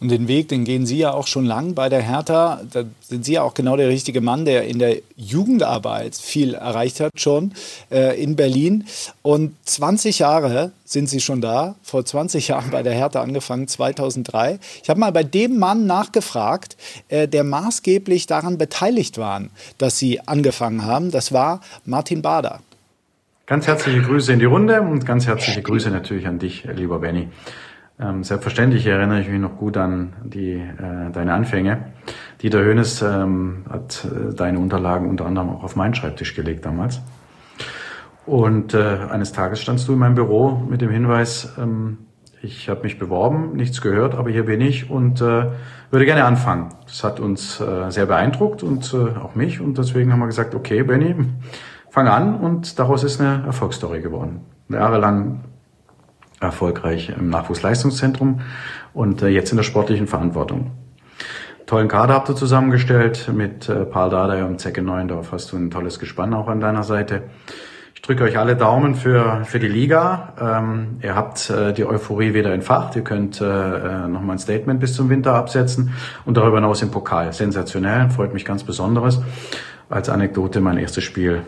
Und 0.00 0.10
den 0.10 0.28
Weg, 0.28 0.48
den 0.48 0.64
gehen 0.64 0.86
Sie 0.86 0.98
ja 0.98 1.12
auch 1.12 1.26
schon 1.26 1.46
lang 1.46 1.74
bei 1.74 1.88
der 1.88 2.02
Hertha. 2.02 2.60
Da 2.72 2.84
sind 3.00 3.24
Sie 3.24 3.34
ja 3.34 3.42
auch 3.42 3.54
genau 3.54 3.76
der 3.76 3.88
richtige 3.88 4.20
Mann, 4.20 4.44
der 4.44 4.64
in 4.64 4.78
der 4.78 4.98
Jugendarbeit 5.16 6.14
viel 6.16 6.54
erreicht 6.54 7.00
hat 7.00 7.12
schon 7.18 7.52
äh, 7.90 8.20
in 8.22 8.36
Berlin. 8.36 8.84
Und 9.22 9.54
20 9.64 10.18
Jahre 10.18 10.72
sind 10.84 11.08
Sie 11.08 11.20
schon 11.20 11.40
da. 11.40 11.76
Vor 11.82 12.04
20 12.04 12.48
Jahren 12.48 12.70
bei 12.70 12.82
der 12.82 12.92
Hertha 12.92 13.22
angefangen, 13.22 13.68
2003. 13.68 14.58
Ich 14.82 14.90
habe 14.90 15.00
mal 15.00 15.12
bei 15.12 15.22
dem 15.22 15.58
Mann 15.58 15.86
nachgefragt, 15.86 16.76
äh, 17.08 17.26
der 17.26 17.44
maßgeblich 17.44 18.26
daran 18.26 18.58
beteiligt 18.58 19.16
war, 19.16 19.42
dass 19.78 19.98
Sie 19.98 20.20
angefangen 20.20 20.84
haben. 20.84 21.12
Das 21.12 21.32
war 21.32 21.60
Martin 21.84 22.20
Bader. 22.20 22.60
Ganz 23.46 23.66
herzliche 23.66 24.00
Grüße 24.00 24.32
in 24.32 24.38
die 24.38 24.46
Runde 24.46 24.80
und 24.80 25.04
ganz 25.04 25.26
herzliche 25.26 25.60
Grüße 25.60 25.90
natürlich 25.90 26.26
an 26.26 26.38
dich, 26.38 26.64
lieber 26.64 26.98
Benny. 26.98 27.28
Ähm, 28.00 28.24
selbstverständlich 28.24 28.86
erinnere 28.86 29.20
ich 29.20 29.28
mich 29.28 29.40
noch 29.40 29.56
gut 29.56 29.76
an 29.76 30.14
die, 30.24 30.54
äh, 30.54 31.10
deine 31.12 31.32
Anfänge. 31.32 31.92
Dieter 32.42 32.60
Höhnes 32.60 33.02
ähm, 33.02 33.64
hat 33.70 34.04
äh, 34.04 34.34
deine 34.34 34.58
Unterlagen 34.58 35.08
unter 35.08 35.26
anderem 35.26 35.50
auch 35.50 35.62
auf 35.62 35.76
meinen 35.76 35.94
Schreibtisch 35.94 36.34
gelegt 36.34 36.66
damals. 36.66 37.00
Und 38.26 38.74
äh, 38.74 38.98
eines 39.10 39.32
Tages 39.32 39.60
standst 39.60 39.86
du 39.86 39.92
in 39.92 39.98
meinem 39.98 40.16
Büro 40.16 40.60
mit 40.68 40.80
dem 40.80 40.90
Hinweis, 40.90 41.54
ähm, 41.58 41.98
ich 42.42 42.68
habe 42.68 42.82
mich 42.82 42.98
beworben, 42.98 43.52
nichts 43.54 43.80
gehört, 43.80 44.14
aber 44.14 44.28
hier 44.30 44.44
bin 44.44 44.60
ich 44.60 44.90
und 44.90 45.20
äh, 45.20 45.46
würde 45.90 46.04
gerne 46.04 46.24
anfangen. 46.24 46.70
Das 46.86 47.04
hat 47.04 47.20
uns 47.20 47.60
äh, 47.60 47.90
sehr 47.90 48.06
beeindruckt 48.06 48.62
und 48.62 48.92
äh, 48.92 49.18
auch 49.18 49.34
mich 49.34 49.60
und 49.60 49.78
deswegen 49.78 50.12
haben 50.12 50.18
wir 50.18 50.26
gesagt, 50.26 50.54
okay, 50.54 50.82
Benny, 50.82 51.14
fang 51.90 52.08
an 52.08 52.34
und 52.40 52.78
daraus 52.78 53.04
ist 53.04 53.20
eine 53.20 53.44
Erfolgsstory 53.46 54.00
geworden. 54.00 54.40
Jahrelang 54.68 55.44
erfolgreich 56.44 57.12
im 57.16 57.28
Nachwuchsleistungszentrum 57.30 58.40
und 58.92 59.22
äh, 59.22 59.28
jetzt 59.28 59.50
in 59.50 59.56
der 59.56 59.64
sportlichen 59.64 60.06
Verantwortung. 60.06 60.70
Tollen 61.66 61.88
Kader 61.88 62.14
habt 62.14 62.28
ihr 62.28 62.36
zusammengestellt 62.36 63.30
mit 63.34 63.68
äh, 63.68 63.84
Paul 63.86 64.10
Dardai 64.10 64.44
und 64.44 64.60
Zecke 64.60 64.82
Neuendorf. 64.82 65.32
Hast 65.32 65.52
du 65.52 65.56
ein 65.56 65.70
tolles 65.70 65.98
Gespann 65.98 66.34
auch 66.34 66.48
an 66.48 66.60
deiner 66.60 66.82
Seite. 66.82 67.22
Ich 67.94 68.02
drücke 68.02 68.24
euch 68.24 68.38
alle 68.38 68.54
Daumen 68.54 68.94
für, 68.94 69.44
für 69.44 69.58
die 69.58 69.68
Liga. 69.68 70.34
Ähm, 70.38 70.98
ihr 71.00 71.14
habt 71.14 71.48
äh, 71.48 71.72
die 71.72 71.86
Euphorie 71.86 72.34
wieder 72.34 72.52
entfacht. 72.52 72.96
Ihr 72.96 73.02
könnt 73.02 73.40
äh, 73.40 73.44
äh 73.44 74.08
nochmal 74.08 74.36
ein 74.36 74.38
Statement 74.38 74.78
bis 74.78 74.92
zum 74.94 75.08
Winter 75.08 75.34
absetzen 75.34 75.94
und 76.26 76.36
darüber 76.36 76.58
hinaus 76.58 76.82
im 76.82 76.90
Pokal. 76.90 77.32
Sensationell, 77.32 78.10
freut 78.10 78.34
mich 78.34 78.44
ganz 78.44 78.62
besonderes. 78.62 79.22
Als 79.88 80.10
Anekdote 80.10 80.60
mein 80.60 80.76
erstes 80.76 81.04
Spiel 81.04 81.42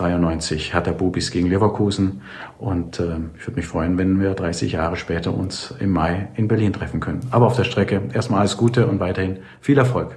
93 0.00 0.72
Hertha 0.72 0.92
Bubis 0.92 1.30
gegen 1.30 1.48
Leverkusen. 1.48 2.22
Und 2.58 3.00
äh, 3.00 3.16
ich 3.36 3.46
würde 3.46 3.56
mich 3.56 3.66
freuen, 3.66 3.98
wenn 3.98 4.20
wir 4.20 4.34
30 4.34 4.72
Jahre 4.72 4.96
später 4.96 5.34
uns 5.34 5.74
im 5.78 5.90
Mai 5.90 6.28
in 6.36 6.48
Berlin 6.48 6.72
treffen 6.72 7.00
können. 7.00 7.20
Aber 7.30 7.46
auf 7.46 7.56
der 7.56 7.64
Strecke 7.64 8.02
erstmal 8.12 8.40
alles 8.40 8.56
Gute 8.56 8.86
und 8.86 9.00
weiterhin 9.00 9.40
viel 9.60 9.78
Erfolg. 9.78 10.16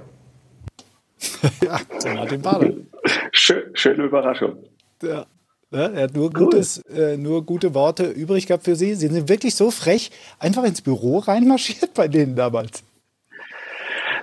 ja, 1.62 1.78
Martin 2.14 2.42
Bader. 2.42 2.72
Schön, 3.32 3.62
schöne 3.74 4.04
Überraschung. 4.04 4.56
Ja. 5.02 5.26
Ja, 5.70 5.86
er 5.88 6.02
hat 6.04 6.14
nur, 6.14 6.26
cool. 6.26 6.44
Gutes, 6.44 6.78
äh, 6.86 7.16
nur 7.16 7.44
gute 7.44 7.74
Worte 7.74 8.04
übrig 8.04 8.46
gehabt 8.46 8.62
für 8.62 8.76
Sie. 8.76 8.94
Sie 8.94 9.08
sind 9.08 9.28
wirklich 9.28 9.56
so 9.56 9.72
frech 9.72 10.12
einfach 10.38 10.62
ins 10.62 10.82
Büro 10.82 11.18
reinmarschiert 11.18 11.94
bei 11.94 12.06
denen 12.06 12.36
damals. 12.36 12.84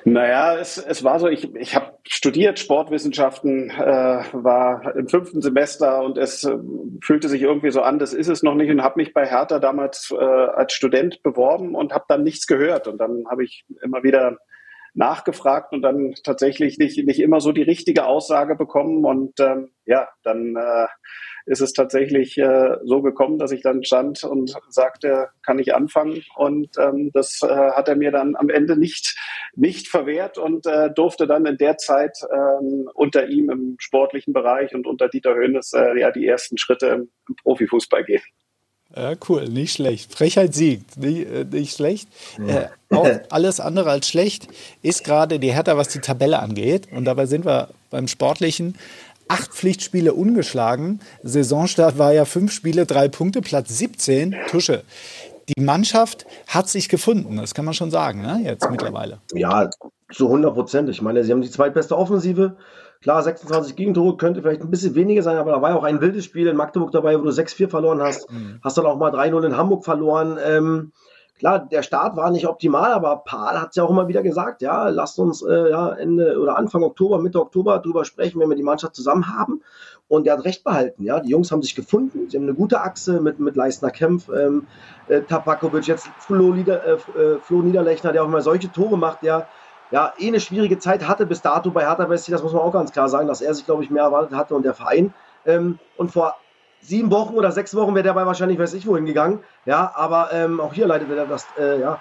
Naja, 0.03 0.57
es, 0.57 0.77
es 0.77 1.03
war 1.03 1.19
so, 1.19 1.27
ich, 1.27 1.53
ich 1.55 1.75
habe 1.75 1.97
studiert 2.07 2.59
Sportwissenschaften, 2.59 3.69
äh, 3.69 4.23
war 4.33 4.95
im 4.95 5.07
fünften 5.07 5.41
Semester 5.41 6.03
und 6.03 6.17
es 6.17 6.43
äh, 6.43 6.57
fühlte 7.03 7.29
sich 7.29 7.41
irgendwie 7.43 7.71
so 7.71 7.81
an, 7.81 7.99
das 7.99 8.13
ist 8.13 8.27
es 8.27 8.41
noch 8.41 8.55
nicht 8.55 8.71
und 8.71 8.81
habe 8.81 8.99
mich 8.99 9.13
bei 9.13 9.27
Hertha 9.27 9.59
damals 9.59 10.11
äh, 10.11 10.15
als 10.23 10.73
Student 10.73 11.21
beworben 11.21 11.75
und 11.75 11.93
habe 11.93 12.05
dann 12.07 12.23
nichts 12.23 12.47
gehört. 12.47 12.87
Und 12.87 12.97
dann 12.97 13.25
habe 13.29 13.43
ich 13.43 13.65
immer 13.83 14.01
wieder 14.03 14.37
nachgefragt 14.93 15.73
und 15.73 15.81
dann 15.81 16.13
tatsächlich 16.23 16.77
nicht, 16.77 17.05
nicht 17.05 17.19
immer 17.19 17.39
so 17.39 17.51
die 17.51 17.61
richtige 17.61 18.05
Aussage 18.05 18.55
bekommen. 18.55 19.05
Und 19.05 19.39
ähm, 19.39 19.71
ja, 19.85 20.09
dann 20.23 20.55
äh, 20.55 20.87
ist 21.45 21.61
es 21.61 21.73
tatsächlich 21.73 22.37
äh, 22.37 22.77
so 22.83 23.01
gekommen, 23.01 23.37
dass 23.37 23.51
ich 23.51 23.61
dann 23.61 23.83
stand 23.83 24.23
und 24.23 24.55
sagte, 24.69 25.29
kann 25.43 25.59
ich 25.59 25.73
anfangen? 25.73 26.23
Und 26.35 26.77
ähm, 26.77 27.11
das 27.13 27.41
äh, 27.41 27.47
hat 27.47 27.87
er 27.87 27.95
mir 27.95 28.11
dann 28.11 28.35
am 28.35 28.49
Ende 28.49 28.77
nicht, 28.77 29.17
nicht 29.55 29.87
verwehrt 29.87 30.37
und 30.37 30.65
äh, 30.65 30.91
durfte 30.93 31.27
dann 31.27 31.45
in 31.45 31.57
der 31.57 31.77
Zeit 31.77 32.17
ähm, 32.31 32.89
unter 32.93 33.27
ihm 33.27 33.49
im 33.49 33.75
sportlichen 33.79 34.33
Bereich 34.33 34.75
und 34.75 34.87
unter 34.87 35.09
Dieter 35.09 35.35
Höhnes 35.35 35.73
äh, 35.73 35.99
ja 35.99 36.11
die 36.11 36.27
ersten 36.27 36.57
Schritte 36.57 36.87
im, 36.87 37.09
im 37.27 37.35
Profifußball 37.35 38.03
gehen. 38.03 38.21
Ja, 38.95 39.13
cool, 39.29 39.47
nicht 39.47 39.73
schlecht. 39.73 40.13
Frechheit 40.13 40.53
siegt, 40.53 40.97
nicht, 40.97 41.27
äh, 41.29 41.45
nicht 41.45 41.75
schlecht. 41.75 42.09
Äh, 42.45 42.67
auch 42.93 43.07
alles 43.29 43.59
andere 43.59 43.89
als 43.89 44.07
schlecht 44.07 44.47
ist 44.81 45.03
gerade 45.03 45.39
die 45.39 45.53
Hertha, 45.53 45.77
was 45.77 45.89
die 45.89 45.99
Tabelle 45.99 46.39
angeht. 46.39 46.89
Und 46.91 47.05
dabei 47.05 47.25
sind 47.25 47.45
wir 47.45 47.69
beim 47.89 48.07
Sportlichen 48.07 48.75
acht 49.31 49.53
Pflichtspiele 49.53 50.13
ungeschlagen. 50.13 50.99
Saisonstart 51.23 51.97
war 51.97 52.11
ja 52.11 52.25
fünf 52.25 52.51
Spiele, 52.51 52.85
drei 52.85 53.07
Punkte, 53.07 53.41
Platz 53.41 53.77
17. 53.77 54.35
Tusche. 54.47 54.83
Die 55.47 55.61
Mannschaft 55.61 56.25
hat 56.47 56.69
sich 56.69 56.89
gefunden, 56.89 57.37
das 57.37 57.53
kann 57.53 57.65
man 57.65 57.73
schon 57.73 57.91
sagen, 57.91 58.21
ne? 58.21 58.41
jetzt 58.43 58.69
mittlerweile. 58.69 59.19
Ja, 59.33 59.69
zu 60.11 60.25
100 60.25 60.53
Prozent. 60.53 60.89
Ich 60.89 61.01
meine, 61.01 61.23
sie 61.23 61.31
haben 61.31 61.41
die 61.41 61.49
zweitbeste 61.49 61.97
Offensive. 61.97 62.57
Klar, 63.01 63.23
26 63.23 63.75
Gegentore 63.75 64.15
könnte 64.15 64.41
vielleicht 64.41 64.61
ein 64.61 64.69
bisschen 64.69 64.93
weniger 64.93 65.23
sein, 65.23 65.37
aber 65.37 65.51
da 65.51 65.61
war 65.61 65.71
ja 65.71 65.75
auch 65.75 65.83
ein 65.83 66.01
wildes 66.01 66.23
Spiel 66.23 66.47
in 66.47 66.55
Magdeburg 66.55 66.91
dabei, 66.91 67.17
wo 67.17 67.23
du 67.23 67.31
6-4 67.31 67.67
verloren 67.67 67.99
hast. 67.99 68.31
Mhm. 68.31 68.59
Hast 68.63 68.77
dann 68.77 68.85
auch 68.85 68.97
mal 68.97 69.11
3-0 69.11 69.43
in 69.43 69.57
Hamburg 69.57 69.83
verloren. 69.83 70.37
Ähm, 70.43 70.91
klar, 71.39 71.67
der 71.67 71.81
Start 71.81 72.15
war 72.15 72.29
nicht 72.29 72.47
optimal, 72.47 72.91
aber 72.91 73.23
Paul 73.25 73.59
hat 73.59 73.69
es 73.71 73.75
ja 73.77 73.83
auch 73.83 73.89
immer 73.89 74.07
wieder 74.07 74.21
gesagt, 74.21 74.61
ja, 74.61 74.89
lasst 74.89 75.17
uns 75.17 75.41
äh, 75.41 75.71
ja, 75.71 75.93
Ende 75.93 76.39
oder 76.39 76.59
Anfang 76.59 76.83
Oktober, 76.83 77.17
Mitte 77.17 77.41
Oktober 77.41 77.79
drüber 77.79 78.05
sprechen, 78.05 78.39
wenn 78.39 78.49
wir 78.49 78.55
die 78.55 78.61
Mannschaft 78.61 78.95
zusammen 78.95 79.35
haben. 79.35 79.63
Und 80.07 80.27
er 80.27 80.37
hat 80.37 80.45
recht 80.45 80.63
behalten, 80.63 81.03
ja. 81.03 81.19
Die 81.21 81.29
Jungs 81.29 81.51
haben 81.51 81.63
sich 81.63 81.73
gefunden, 81.73 82.29
sie 82.29 82.37
haben 82.37 82.43
eine 82.43 82.53
gute 82.53 82.81
Achse 82.81 83.19
mit, 83.19 83.39
mit 83.39 83.55
Leistner 83.55 83.89
Kempf, 83.89 84.29
ähm, 84.29 84.67
äh, 85.07 85.21
Tabakovic, 85.21 85.87
jetzt 85.87 86.07
Flo, 86.19 86.51
Lieder, 86.51 86.85
äh, 86.85 87.19
äh, 87.19 87.39
Flo 87.39 87.63
Niederlechner, 87.63 88.11
der 88.11 88.21
auch 88.21 88.27
immer 88.27 88.41
solche 88.41 88.71
Tore 88.71 88.97
macht, 88.97 89.23
der 89.23 89.47
ja 89.91 90.13
eh 90.17 90.27
eine 90.27 90.39
schwierige 90.39 90.79
Zeit 90.79 91.07
hatte 91.07 91.25
bis 91.25 91.41
dato 91.41 91.71
bei 91.71 91.85
Hertha 91.85 92.09
Westi, 92.09 92.31
das 92.31 92.43
muss 92.43 92.53
man 92.53 92.61
auch 92.61 92.73
ganz 92.73 92.91
klar 92.91 93.09
sagen, 93.09 93.27
dass 93.27 93.41
er 93.41 93.53
sich, 93.53 93.65
glaube 93.65 93.83
ich, 93.83 93.89
mehr 93.89 94.03
erwartet 94.03 94.35
hatte 94.35 94.55
und 94.55 94.63
der 94.63 94.73
Verein. 94.73 95.13
Ähm, 95.45 95.79
und 95.97 96.11
vor 96.11 96.37
sieben 96.81 97.11
Wochen 97.11 97.35
oder 97.35 97.51
sechs 97.51 97.75
Wochen 97.75 97.93
wäre 97.93 98.03
der 98.03 98.13
bei 98.13 98.25
wahrscheinlich, 98.25 98.59
weiß 98.59 98.73
ich, 98.73 98.87
wohin 98.87 99.05
gegangen. 99.05 99.39
Ja, 99.65 99.91
aber 99.95 100.29
ähm, 100.33 100.59
auch 100.59 100.73
hier 100.73 100.87
leitet 100.87 101.09
er 101.11 101.25
das, 101.25 101.45
äh, 101.57 101.79
ja, 101.79 101.99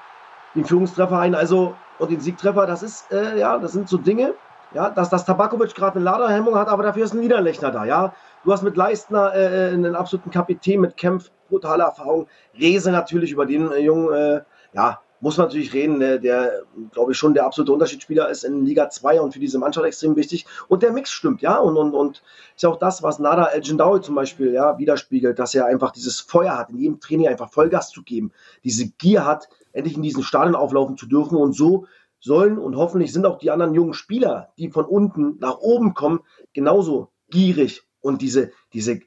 den 0.54 0.64
Führungstreffer 0.64 1.18
ein. 1.18 1.34
Also, 1.34 1.74
und 1.98 2.10
den 2.10 2.20
Siegtreffer, 2.20 2.66
das 2.66 2.82
ist, 2.82 3.12
äh, 3.12 3.38
ja, 3.38 3.58
das 3.58 3.72
sind 3.72 3.88
so 3.88 3.98
Dinge, 3.98 4.34
ja, 4.72 4.90
dass 4.90 5.10
das 5.10 5.24
Tabakovic 5.24 5.74
gerade 5.74 5.96
eine 5.96 6.04
Laderhemmung 6.04 6.56
hat, 6.56 6.68
aber 6.68 6.82
dafür 6.82 7.04
ist 7.04 7.12
ein 7.12 7.20
Niederlechner 7.20 7.70
da, 7.70 7.84
ja. 7.84 8.14
Du 8.44 8.52
hast 8.52 8.62
mit 8.62 8.76
Leistner 8.76 9.34
äh, 9.34 9.70
äh 9.70 9.74
einen 9.74 9.94
absoluten 9.94 10.30
Kapitän 10.30 10.80
mit 10.80 10.96
Kempf, 10.96 11.30
brutale 11.50 11.82
Erfahrung. 11.82 12.26
Rese 12.58 12.90
natürlich 12.90 13.32
über 13.32 13.44
den 13.44 13.70
äh, 13.70 13.80
Jungen, 13.80 14.14
äh, 14.14 14.40
ja, 14.72 15.00
muss 15.20 15.36
man 15.36 15.46
natürlich 15.46 15.72
reden, 15.72 16.00
der, 16.00 16.18
der 16.18 16.62
glaube 16.92 17.12
ich, 17.12 17.18
schon 17.18 17.34
der 17.34 17.44
absolute 17.44 17.72
Unterschiedsspieler 17.72 18.28
ist 18.28 18.44
in 18.44 18.64
Liga 18.64 18.88
2 18.88 19.20
und 19.20 19.32
für 19.32 19.40
diese 19.40 19.58
Mannschaft 19.58 19.86
extrem 19.86 20.16
wichtig. 20.16 20.46
Und 20.68 20.82
der 20.82 20.92
Mix 20.92 21.10
stimmt, 21.10 21.42
ja. 21.42 21.58
Und, 21.58 21.76
und, 21.76 21.94
und 21.94 22.22
ist 22.54 22.62
ja 22.62 22.70
auch 22.70 22.78
das, 22.78 23.02
was 23.02 23.18
Nada 23.18 23.46
El 23.46 23.60
Gendawi 23.60 24.00
zum 24.00 24.14
Beispiel 24.14 24.52
ja, 24.52 24.78
widerspiegelt, 24.78 25.38
dass 25.38 25.54
er 25.54 25.66
einfach 25.66 25.92
dieses 25.92 26.20
Feuer 26.20 26.56
hat, 26.56 26.70
in 26.70 26.78
jedem 26.78 27.00
Training 27.00 27.28
einfach 27.28 27.50
Vollgas 27.50 27.90
zu 27.90 28.02
geben, 28.02 28.32
diese 28.64 28.88
Gier 28.88 29.24
hat, 29.24 29.48
endlich 29.72 29.96
in 29.96 30.02
diesen 30.02 30.22
Stadion 30.22 30.54
auflaufen 30.54 30.96
zu 30.96 31.06
dürfen. 31.06 31.36
Und 31.36 31.54
so 31.54 31.86
sollen 32.20 32.58
und 32.58 32.76
hoffentlich 32.76 33.12
sind 33.12 33.26
auch 33.26 33.38
die 33.38 33.50
anderen 33.50 33.74
jungen 33.74 33.94
Spieler, 33.94 34.52
die 34.58 34.70
von 34.70 34.84
unten 34.84 35.38
nach 35.38 35.58
oben 35.58 35.94
kommen, 35.94 36.20
genauso 36.52 37.08
gierig 37.30 37.82
und 38.00 38.22
diese, 38.22 38.50
diese, 38.72 39.00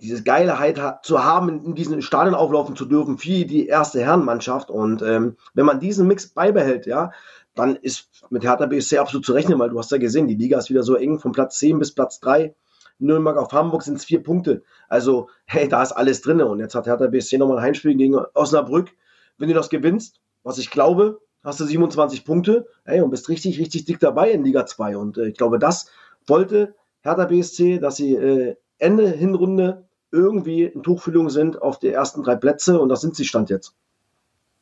diese 0.00 0.22
Geilheit 0.22 0.78
zu 1.02 1.24
haben, 1.24 1.64
in 1.64 1.74
diesen 1.74 2.02
Stadion 2.02 2.34
auflaufen 2.34 2.76
zu 2.76 2.84
dürfen 2.84 3.18
für 3.18 3.44
die 3.44 3.66
erste 3.66 4.00
Herrenmannschaft. 4.00 4.70
Und 4.70 5.02
ähm, 5.02 5.36
wenn 5.54 5.66
man 5.66 5.80
diesen 5.80 6.06
Mix 6.06 6.28
beibehält, 6.28 6.86
ja, 6.86 7.12
dann 7.54 7.76
ist 7.76 8.08
mit 8.28 8.44
Hertha 8.44 8.66
BSC 8.66 8.98
absolut 8.98 9.24
zu 9.24 9.32
rechnen, 9.32 9.58
weil 9.58 9.70
du 9.70 9.78
hast 9.78 9.90
ja 9.90 9.98
gesehen, 9.98 10.28
die 10.28 10.34
Liga 10.34 10.58
ist 10.58 10.68
wieder 10.68 10.82
so 10.82 10.94
eng, 10.94 11.18
von 11.18 11.32
Platz 11.32 11.58
10 11.58 11.78
bis 11.78 11.94
Platz 11.94 12.20
3. 12.20 12.54
Nürnberg 12.98 13.36
auf 13.36 13.52
Hamburg 13.52 13.82
sind 13.82 13.96
es 13.96 14.04
vier 14.04 14.22
Punkte. 14.22 14.62
Also, 14.88 15.28
hey, 15.46 15.68
da 15.68 15.82
ist 15.82 15.92
alles 15.92 16.20
drin. 16.20 16.40
Und 16.42 16.60
jetzt 16.60 16.74
hat 16.74 16.86
Hertha 16.86 17.06
BSC 17.06 17.38
nochmal 17.38 17.58
ein 17.58 17.64
Heimspiel 17.64 17.94
gegen 17.94 18.16
Osnabrück. 18.34 18.90
Wenn 19.38 19.48
du 19.48 19.54
das 19.54 19.70
gewinnst, 19.70 20.20
was 20.42 20.58
ich 20.58 20.70
glaube, 20.70 21.20
hast 21.42 21.60
du 21.60 21.64
27 21.64 22.24
Punkte, 22.24 22.66
hey, 22.84 23.00
und 23.00 23.10
bist 23.10 23.28
richtig, 23.28 23.58
richtig 23.58 23.84
dick 23.86 24.00
dabei 24.00 24.30
in 24.30 24.44
Liga 24.44 24.66
2. 24.66 24.96
Und 24.96 25.18
äh, 25.18 25.28
ich 25.28 25.36
glaube, 25.36 25.58
das 25.58 25.90
wollte 26.26 26.74
Hertha 27.02 27.24
BSC, 27.24 27.78
dass 27.78 27.96
sie 27.96 28.14
äh, 28.14 28.56
Ende 28.78 29.08
Hinrunde 29.08 29.85
irgendwie 30.16 30.64
in 30.64 30.82
Tuchfühlung 30.82 31.30
sind 31.30 31.60
auf 31.62 31.78
die 31.78 31.88
ersten 31.88 32.22
drei 32.22 32.36
Plätze 32.36 32.80
und 32.80 32.88
das 32.88 33.00
sind 33.00 33.16
sie 33.16 33.24
Stand 33.24 33.50
jetzt. 33.50 33.74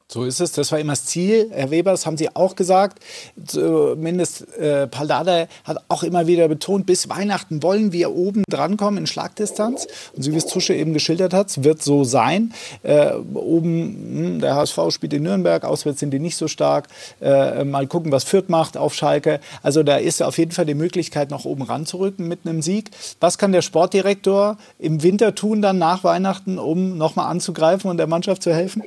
So 0.06 0.24
ist 0.24 0.40
es. 0.40 0.52
Das 0.52 0.70
war 0.70 0.78
immer 0.78 0.92
das 0.92 1.06
Ziel. 1.06 1.50
Herr 1.50 1.70
Weber, 1.70 1.90
das 1.90 2.04
haben 2.04 2.18
Sie 2.18 2.28
auch 2.36 2.56
gesagt. 2.56 3.02
Zumindest 3.46 4.46
äh, 4.58 4.86
Paldada 4.86 5.46
hat 5.64 5.78
auch 5.88 6.02
immer 6.02 6.26
wieder 6.26 6.46
betont, 6.46 6.84
bis 6.84 7.08
Weihnachten 7.08 7.62
wollen 7.62 7.90
wir 7.90 8.14
oben 8.14 8.44
drankommen 8.48 8.98
in 8.98 9.06
Schlagdistanz. 9.06 9.86
Und 10.12 10.22
so 10.22 10.32
wie 10.32 10.36
es 10.36 10.46
Tusche 10.46 10.74
eben 10.74 10.92
geschildert 10.92 11.32
hat, 11.32 11.64
wird 11.64 11.82
so 11.82 12.04
sein. 12.04 12.52
Äh, 12.82 13.14
oben, 13.14 13.86
mh, 13.86 14.28
hm, 14.28 14.40
der 14.40 14.56
HSV 14.56 14.78
spielt 14.90 15.14
in 15.14 15.22
Nürnberg, 15.22 15.64
auswärts 15.64 16.00
sind 16.00 16.10
die 16.10 16.18
nicht 16.18 16.36
so 16.36 16.48
stark. 16.48 16.88
Äh, 17.22 17.64
mal 17.64 17.86
gucken, 17.86 18.12
was 18.12 18.24
Fürth 18.24 18.50
macht 18.50 18.76
auf 18.76 18.94
Schalke. 18.94 19.40
Also 19.62 19.82
da 19.82 19.96
ist 19.96 20.22
auf 20.22 20.36
jeden 20.36 20.52
Fall 20.52 20.66
die 20.66 20.74
Möglichkeit, 20.74 21.30
noch 21.30 21.46
oben 21.46 21.62
ranzurücken 21.62 22.28
mit 22.28 22.40
einem 22.44 22.60
Sieg. 22.60 22.90
Was 23.20 23.38
kann 23.38 23.52
der 23.52 23.62
Sportdirektor 23.62 24.58
im 24.78 25.02
Winter 25.02 25.34
tun, 25.34 25.62
dann 25.62 25.78
nach 25.78 26.04
Weihnachten, 26.04 26.58
um 26.58 26.98
nochmal 26.98 27.30
anzugreifen 27.30 27.90
und 27.90 27.96
der 27.96 28.06
Mannschaft 28.06 28.42
zu 28.42 28.52
helfen? 28.52 28.82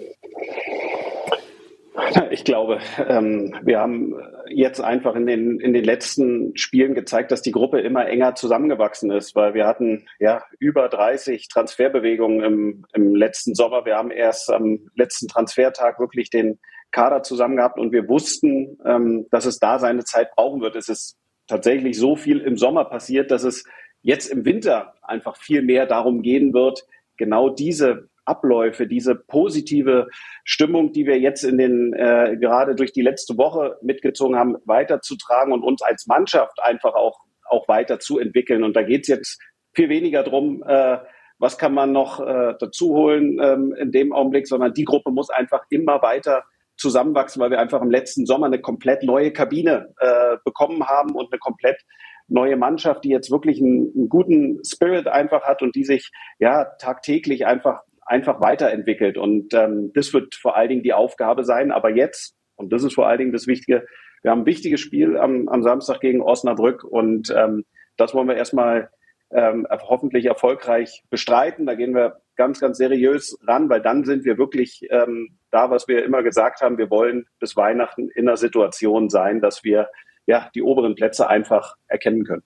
Ich 2.32 2.44
glaube, 2.44 2.80
ähm, 3.08 3.56
wir 3.64 3.80
haben 3.80 4.16
jetzt 4.50 4.82
einfach 4.82 5.16
in 5.16 5.26
den, 5.26 5.60
in 5.60 5.74
den 5.74 5.84
letzten 5.84 6.56
Spielen 6.56 6.94
gezeigt, 6.94 7.32
dass 7.32 7.42
die 7.42 7.52
Gruppe 7.52 7.80
immer 7.82 8.08
enger 8.08 8.36
zusammengewachsen 8.36 9.12
ist, 9.12 9.36
weil 9.36 9.54
wir 9.54 9.66
hatten 9.66 10.08
ja 10.20 10.44
über 10.60 10.88
30 10.90 11.48
Transferbewegungen 11.48 12.44
im, 12.44 12.86
im 12.94 13.16
letzten 13.16 13.56
Sommer. 13.56 13.86
Wir 13.86 13.96
haben 13.96 14.12
erst 14.12 14.52
am 14.52 14.80
letzten 14.96 15.28
Transfertag 15.28 16.00
wirklich 16.00 16.30
den 16.30 16.60
Kader 16.92 17.24
zusammen 17.24 17.58
gehabt 17.58 17.80
und 17.80 17.92
wir 17.92 18.08
wussten, 18.08 18.78
ähm, 18.86 19.28
dass 19.32 19.46
es 19.46 19.60
da 19.60 19.80
seine 19.80 20.04
Zeit 20.04 20.32
brauchen 20.36 20.62
wird. 20.62 20.76
Es 20.76 20.90
ist 20.90 21.18
tatsächlich 21.48 21.98
so 21.98 22.16
viel 22.16 22.40
im 22.40 22.58
Sommer 22.58 22.86
passiert, 22.86 23.32
dass 23.32 23.44
es 23.44 23.66
jetzt 24.02 24.28
im 24.28 24.46
Winter 24.46 24.94
einfach 25.02 25.36
viel 25.38 25.62
mehr 25.62 25.86
darum 25.86 26.22
gehen 26.22 26.54
wird, 26.54 26.86
genau 27.18 27.50
diese 27.50 28.10
Abläufe, 28.28 28.88
diese 28.88 29.16
positive 29.16 30.08
Stimmung, 30.44 30.92
die 30.92 31.06
wir 31.06 31.20
jetzt 31.20 31.44
in 31.44 31.58
den 31.58 31.94
äh, 31.94 32.38
gerade 32.40 32.76
durch 32.76 32.92
die 32.92 33.02
letzte 33.02 33.38
Woche 33.38 33.78
mitgezogen 33.82 34.38
haben, 34.38 34.58
weiterzutragen 34.66 35.54
und 35.54 35.64
uns 35.64 35.82
als 35.82 36.08
Mannschaft 36.08 36.60
einfach 36.62 36.94
auch 36.94 37.20
auch 37.50 37.68
weiter 37.68 38.00
zu 38.00 38.20
entwickeln. 38.20 38.64
Und 38.64 38.76
da 38.76 38.84
geht 38.84 39.02
es 39.02 39.08
jetzt 39.08 39.42
viel 39.74 39.90
weniger 39.90 40.24
drum, 40.24 40.64
äh, 40.68 40.98
was 41.40 41.58
kann 41.58 41.74
man 41.74 41.92
noch 41.92 42.20
äh, 42.20 42.56
dazu 42.60 42.94
holen 42.96 43.40
ähm, 43.42 43.74
in 43.78 43.92
dem 43.92 44.12
Augenblick, 44.12 44.48
sondern 44.48 44.74
die 44.74 44.86
Gruppe 44.86 45.12
muss 45.12 45.30
einfach 45.30 45.66
immer 45.70 46.02
weiter 46.02 46.44
zusammenwachsen, 46.78 47.42
weil 47.42 47.52
wir 47.52 47.60
einfach 47.60 47.82
im 47.82 47.92
letzten 47.92 48.26
Sommer 48.26 48.48
eine 48.48 48.60
komplett 48.60 49.04
neue 49.04 49.32
Kabine 49.32 49.94
äh, 50.00 50.38
bekommen 50.44 50.88
haben 50.88 51.12
und 51.12 51.32
eine 51.32 51.40
komplett 51.40 51.84
neue 52.28 52.58
Mannschaft, 52.58 53.04
die 53.04 53.10
jetzt 53.10 53.32
wirklich 53.32 53.62
einen, 53.62 53.92
einen, 53.96 54.10
guten 54.10 54.64
Spirit 54.66 55.08
einfach 55.08 55.44
hat 55.44 55.62
und 55.62 55.76
die 55.76 55.86
sich 55.86 56.12
ja 56.40 56.66
tagtäglich 56.80 57.46
einfach 57.46 57.82
einfach 58.08 58.42
weiterentwickelt. 58.42 59.18
Und 59.18 59.54
ähm, 59.54 59.92
das 59.94 60.14
wird 60.14 60.36
vor 60.36 60.56
allen 60.56 60.70
Dingen 60.70 60.84
die 60.84 60.94
Aufgabe 60.94 61.44
sein. 61.44 61.72
Aber 61.72 61.90
jetzt, 61.90 62.36
und 62.56 62.74
das 62.74 62.84
ist 62.84 62.96
vor 62.96 63.08
allen 63.08 63.20
Dingen 63.20 63.34
das 63.34 63.48
Wichtige, 63.48 63.86
wir 64.24 64.32
haben 64.32 64.42
ein 64.42 64.46
wichtiges 64.46 64.82
Spiel 64.82 65.18
am, 65.18 65.48
am 65.48 65.62
Samstag 65.62 66.00
gegen 66.00 66.22
Osnabrück 66.22 66.84
und 66.84 67.34
ähm, 67.36 67.66
das 67.98 68.14
wollen 68.14 68.28
wir 68.28 68.36
erstmal 68.36 68.90
ähm, 69.32 69.68
hoffentlich 69.70 70.26
erfolgreich 70.26 71.04
bestreiten. 71.10 71.66
Da 71.66 71.76
gehen 71.76 71.94
wir 71.94 72.22
ganz, 72.36 72.60
ganz 72.60 72.78
seriös 72.78 73.38
ran, 73.46 73.70
weil 73.70 73.82
dann 73.82 74.06
sind 74.06 74.26
wir 74.26 74.38
wirklich 74.38 74.88
ähm, 74.90 75.38
da, 75.52 75.70
was 75.70 75.88
wir 75.88 76.06
immer 76.06 76.24
gesagt 76.24 76.62
haben, 76.62 76.78
wir 76.78 76.90
wollen 76.90 77.26
bis 77.40 77.56
Weihnachten 77.56 78.10
in 78.16 78.28
einer 78.28 78.38
Situation 78.38 79.10
sein, 79.10 79.42
dass 79.42 79.64
wir 79.64 79.90
ja 80.26 80.50
die 80.56 80.62
oberen 80.62 80.96
Plätze 80.96 81.28
einfach 81.28 81.76
erkennen 81.88 82.24
können. 82.26 82.44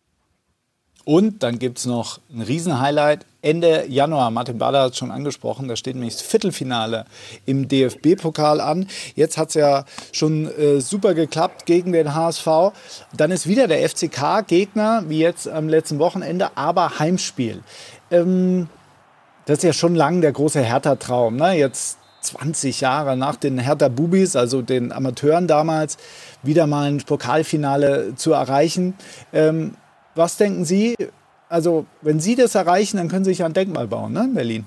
Und 1.04 1.44
dann 1.44 1.60
gibt 1.60 1.80
es 1.80 1.86
noch 1.86 2.20
ein 2.32 2.42
Riesenhighlight. 2.42 3.26
Ende 3.42 3.86
Januar, 3.88 4.30
Martin 4.30 4.60
Bader 4.60 4.84
hat 4.84 4.92
es 4.92 4.98
schon 4.98 5.10
angesprochen, 5.10 5.68
da 5.68 5.76
steht 5.76 5.96
nämlich 5.96 6.14
das 6.14 6.22
Viertelfinale 6.22 7.06
im 7.46 7.68
DFB-Pokal 7.68 8.62
an. 8.62 8.88
Jetzt 9.16 9.38
hat 9.38 9.50
es 9.50 9.56
ja 9.56 9.86
schon 10.12 10.48
äh, 10.48 10.80
super 10.80 11.16
geklappt 11.16 11.66
gegen 11.66 11.92
den 11.92 12.14
HSV. 12.14 12.48
Dann 13.18 13.32
ist 13.32 13.48
wieder 13.48 13.68
der 13.68 13.88
FCK 13.90 14.46
Gegner, 14.46 15.04
wie 15.08 15.20
jetzt 15.20 15.48
am 15.48 15.70
letzten 15.70 15.98
Wochenende, 15.98 16.56
aber 16.56 17.00
Heimspiel. 17.00 17.62
Ähm, 18.12 18.68
das 19.46 19.58
ist 19.58 19.64
ja 19.64 19.74
schon 19.74 19.96
lang 19.96 20.22
der 20.22 20.34
große 20.34 20.62
Hertha-Traum. 20.62 21.36
Ne? 21.36 21.54
Jetzt 21.54 21.98
20 22.22 22.82
Jahre 22.82 23.18
nach 23.18 23.36
den 23.36 23.58
Hertha 23.58 23.88
Bubis, 23.88 24.36
also 24.36 24.62
den 24.62 24.92
Amateuren 24.92 25.48
damals, 25.48 25.98
wieder 26.44 26.68
mal 26.68 26.92
ein 26.92 27.00
Pokalfinale 27.00 28.14
zu 28.16 28.34
erreichen. 28.34 28.94
Ähm, 29.34 29.74
was 30.16 30.38
denken 30.38 30.66
Sie? 30.66 30.96
Also, 31.50 31.86
wenn 32.02 32.20
Sie 32.20 32.36
das 32.36 32.56
erreichen, 32.56 32.98
dann 32.98 33.10
können 33.10 33.26
Sie 33.26 33.32
sich 33.32 33.44
ein 33.44 33.54
Denkmal 33.54 33.88
bauen, 33.88 34.14
ne, 34.14 34.24
in 34.26 34.34
Berlin. 34.34 34.66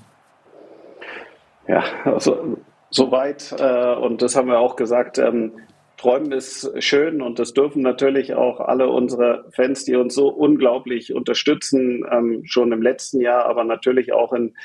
Ja, 1.67 1.83
also 2.03 2.57
soweit. 2.89 3.55
Äh, 3.57 3.95
und 3.95 4.21
das 4.21 4.35
haben 4.35 4.47
wir 4.47 4.59
auch 4.59 4.75
gesagt. 4.75 5.17
Ähm, 5.17 5.53
Träumen 5.97 6.33
ist 6.33 6.71
schön 6.83 7.21
und 7.21 7.39
das 7.39 7.53
dürfen 7.53 7.81
natürlich 7.81 8.33
auch 8.33 8.59
alle 8.59 8.89
unsere 8.89 9.45
Fans, 9.51 9.85
die 9.85 9.95
uns 9.95 10.13
so 10.13 10.27
unglaublich 10.27 11.13
unterstützen, 11.13 12.05
ähm, 12.11 12.41
schon 12.45 12.71
im 12.73 12.81
letzten 12.81 13.21
Jahr, 13.21 13.45
aber 13.45 13.63
natürlich 13.63 14.11
auch 14.11 14.33
in, 14.33 14.55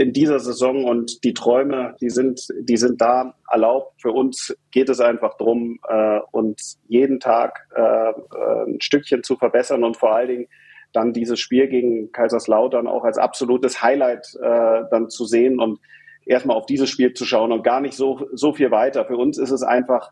in 0.00 0.14
dieser 0.14 0.38
Saison. 0.38 0.84
Und 0.84 1.22
die 1.24 1.34
Träume, 1.34 1.94
die 2.00 2.08
sind, 2.08 2.48
die 2.58 2.78
sind 2.78 3.02
da 3.02 3.34
erlaubt. 3.50 4.00
Für 4.00 4.12
uns 4.12 4.56
geht 4.70 4.88
es 4.88 4.98
einfach 4.98 5.36
darum, 5.36 5.78
äh, 5.86 6.20
uns 6.32 6.80
jeden 6.88 7.20
Tag 7.20 7.68
äh, 7.76 7.82
äh, 7.82 8.14
ein 8.66 8.80
Stückchen 8.80 9.22
zu 9.22 9.36
verbessern 9.36 9.84
und 9.84 9.98
vor 9.98 10.14
allen 10.14 10.28
Dingen 10.28 10.46
dann 10.94 11.12
dieses 11.12 11.38
Spiel 11.38 11.68
gegen 11.68 12.12
Kaiserslautern 12.12 12.86
auch 12.86 13.04
als 13.04 13.18
absolutes 13.18 13.82
Highlight 13.82 14.26
äh, 14.42 14.84
dann 14.90 15.10
zu 15.10 15.26
sehen 15.26 15.60
und 15.60 15.78
erstmal 16.24 16.56
auf 16.56 16.64
dieses 16.64 16.88
Spiel 16.88 17.12
zu 17.12 17.26
schauen 17.26 17.52
und 17.52 17.62
gar 17.62 17.82
nicht 17.82 17.94
so, 17.94 18.26
so 18.32 18.54
viel 18.54 18.70
weiter. 18.70 19.04
Für 19.04 19.18
uns 19.18 19.36
ist 19.36 19.50
es 19.50 19.62
einfach 19.62 20.10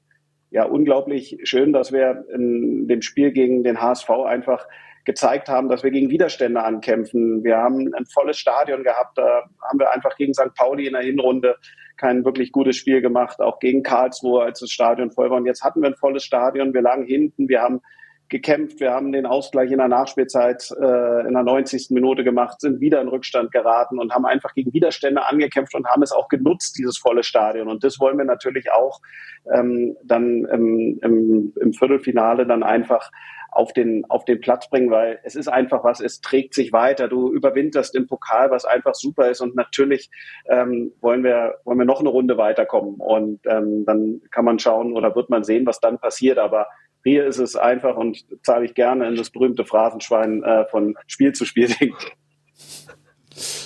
ja 0.51 0.65
unglaublich 0.65 1.39
schön, 1.45 1.73
dass 1.73 1.93
wir 1.93 2.27
in 2.35 2.89
dem 2.89 3.01
Spiel 3.01 3.33
gegen 3.33 3.65
den 3.65 3.81
HSV 3.81 4.11
einfach 4.11 4.67
gezeigt 5.09 5.49
haben, 5.49 5.71
dass 5.71 5.83
wir 5.83 5.91
gegen 5.91 6.11
Widerstände 6.11 6.63
ankämpfen. 6.63 7.43
Wir 7.43 7.57
haben 7.57 7.95
ein 7.95 8.05
volles 8.05 8.39
Stadion 8.39 8.85
gehabt. 8.85 9.17
Da 9.17 9.49
haben 9.67 9.79
wir 9.79 9.91
einfach 9.91 10.15
gegen 10.17 10.35
St. 10.35 10.55
Pauli 10.55 10.87
in 10.87 10.93
der 10.93 11.03
Hinrunde 11.03 11.57
kein 11.97 12.27
wirklich 12.27 12.53
gutes 12.53 12.77
Spiel 12.77 13.01
gemacht, 13.01 13.41
auch 13.41 13.59
gegen 13.59 13.83
Karlsruhe, 13.83 14.45
als 14.45 14.61
das 14.61 14.71
Stadion 14.71 15.11
voll 15.11 15.31
war. 15.31 15.39
Und 15.39 15.47
jetzt 15.47 15.65
hatten 15.65 15.81
wir 15.81 15.89
ein 15.89 15.97
volles 15.97 16.25
Stadion. 16.25 16.75
Wir 16.75 16.83
lagen 16.83 17.07
hinten. 17.07 17.49
Wir 17.49 17.63
haben 17.63 17.81
gekämpft. 18.29 18.81
Wir 18.81 18.91
haben 18.91 19.11
den 19.11 19.25
Ausgleich 19.25 19.71
in 19.71 19.79
der 19.79 19.89
Nachspielzeit 19.89 20.71
äh, 20.79 21.27
in 21.27 21.33
der 21.33 21.43
90. 21.43 21.89
Minute 21.89 22.23
gemacht, 22.23 22.61
sind 22.61 22.79
wieder 22.79 23.01
in 23.01 23.09
Rückstand 23.09 23.51
geraten 23.51 23.99
und 23.99 24.13
haben 24.13 24.27
einfach 24.27 24.53
gegen 24.53 24.75
Widerstände 24.75 25.25
angekämpft 25.25 25.75
und 25.75 25.89
haben 25.89 26.03
es 26.03 26.13
auch 26.13 26.29
genutzt, 26.29 26.77
dieses 26.79 26.99
volle 26.99 27.23
Stadion. 27.23 27.69
Und 27.69 27.83
das 27.83 27.99
wollen 27.99 28.19
wir 28.19 28.27
natürlich 28.27 28.71
auch 28.71 29.01
ähm, 29.51 29.97
dann 30.05 30.45
im, 30.45 30.99
im, 31.03 31.55
im 31.59 31.73
Viertelfinale 31.73 32.47
dann 32.47 32.63
einfach 32.63 33.11
auf 33.59 33.73
den, 33.73 34.05
auf 34.09 34.25
den 34.25 34.41
Platz 34.41 34.71
bringen, 34.71 34.89
weil 34.93 35.19
es 35.25 35.35
ist 35.35 35.49
einfach 35.49 35.83
was, 35.83 35.99
es 35.99 36.21
trägt 36.21 36.55
sich 36.55 36.73
weiter. 36.73 37.09
Du 37.09 37.33
überwinterst 37.33 37.97
im 37.97 38.07
Pokal, 38.07 38.53
was 38.53 38.65
einfach 38.65 38.95
super 38.95 39.29
ist. 39.31 39.41
Und 39.41 39.57
natürlich 39.57 40.11
ähm, 40.49 40.93
wollen, 41.01 41.25
wir, 41.25 41.57
wollen 41.65 41.79
wir 41.79 41.85
noch 41.85 41.99
eine 41.99 42.09
Runde 42.09 42.39
weiterkommen. 42.39 42.95
Und 43.01 43.41
ähm, 43.47 43.85
dann 43.85 44.21
kann 44.31 44.45
man 44.45 44.61
schauen 44.61 44.93
oder 44.93 45.17
wird 45.17 45.29
man 45.29 45.43
sehen, 45.43 45.67
was 45.67 45.81
dann 45.81 45.99
passiert. 45.99 46.39
Aber 46.39 46.69
hier 47.03 47.27
ist 47.27 47.39
es 47.39 47.57
einfach 47.57 47.97
und 47.97 48.25
zahle 48.45 48.65
ich 48.65 48.75
gerne 48.75 49.09
in 49.09 49.17
das 49.17 49.31
berühmte 49.31 49.65
Phrasenschwein 49.65 50.45
äh, 50.45 50.65
von 50.67 50.97
Spiel 51.09 51.33
zu 51.33 51.45
Spiel. 51.45 51.69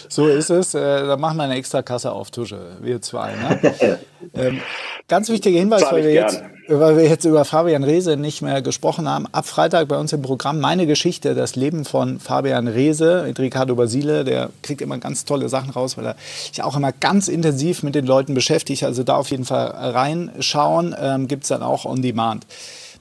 So 0.08 0.28
ist 0.28 0.50
es. 0.50 0.74
Äh, 0.74 1.06
da 1.06 1.16
machen 1.16 1.36
wir 1.36 1.44
eine 1.44 1.56
extra 1.56 1.82
Kasse 1.82 2.12
auf 2.12 2.30
Tusche, 2.30 2.76
wir 2.80 3.00
zwei. 3.02 3.32
Ne? 3.32 3.98
ähm, 4.34 4.60
ganz 5.08 5.28
wichtiger 5.28 5.58
Hinweis, 5.58 5.84
weil 5.90 6.04
wir, 6.04 6.12
jetzt, 6.12 6.42
weil 6.68 6.96
wir 6.96 7.04
jetzt 7.04 7.24
über 7.24 7.44
Fabian 7.44 7.84
Reese 7.84 8.16
nicht 8.16 8.42
mehr 8.42 8.62
gesprochen 8.62 9.08
haben. 9.08 9.26
Ab 9.32 9.46
Freitag 9.46 9.88
bei 9.88 9.96
uns 9.96 10.12
im 10.12 10.22
Programm 10.22 10.60
meine 10.60 10.86
Geschichte, 10.86 11.34
das 11.34 11.56
Leben 11.56 11.84
von 11.84 12.20
Fabian 12.20 12.68
Reese 12.68 13.24
mit 13.26 13.38
Ricardo 13.38 13.74
Basile. 13.74 14.24
Der 14.24 14.50
kriegt 14.62 14.80
immer 14.80 14.98
ganz 14.98 15.24
tolle 15.24 15.48
Sachen 15.48 15.70
raus, 15.70 15.96
weil 15.96 16.06
er 16.06 16.16
sich 16.50 16.62
auch 16.62 16.76
immer 16.76 16.92
ganz 16.92 17.28
intensiv 17.28 17.82
mit 17.82 17.94
den 17.94 18.06
Leuten 18.06 18.34
beschäftigt. 18.34 18.84
Also 18.84 19.02
da 19.02 19.16
auf 19.16 19.30
jeden 19.30 19.44
Fall 19.44 19.66
reinschauen. 19.66 20.94
Ähm, 20.98 21.28
Gibt 21.28 21.44
es 21.44 21.48
dann 21.48 21.62
auch 21.62 21.84
on 21.84 22.02
demand. 22.02 22.46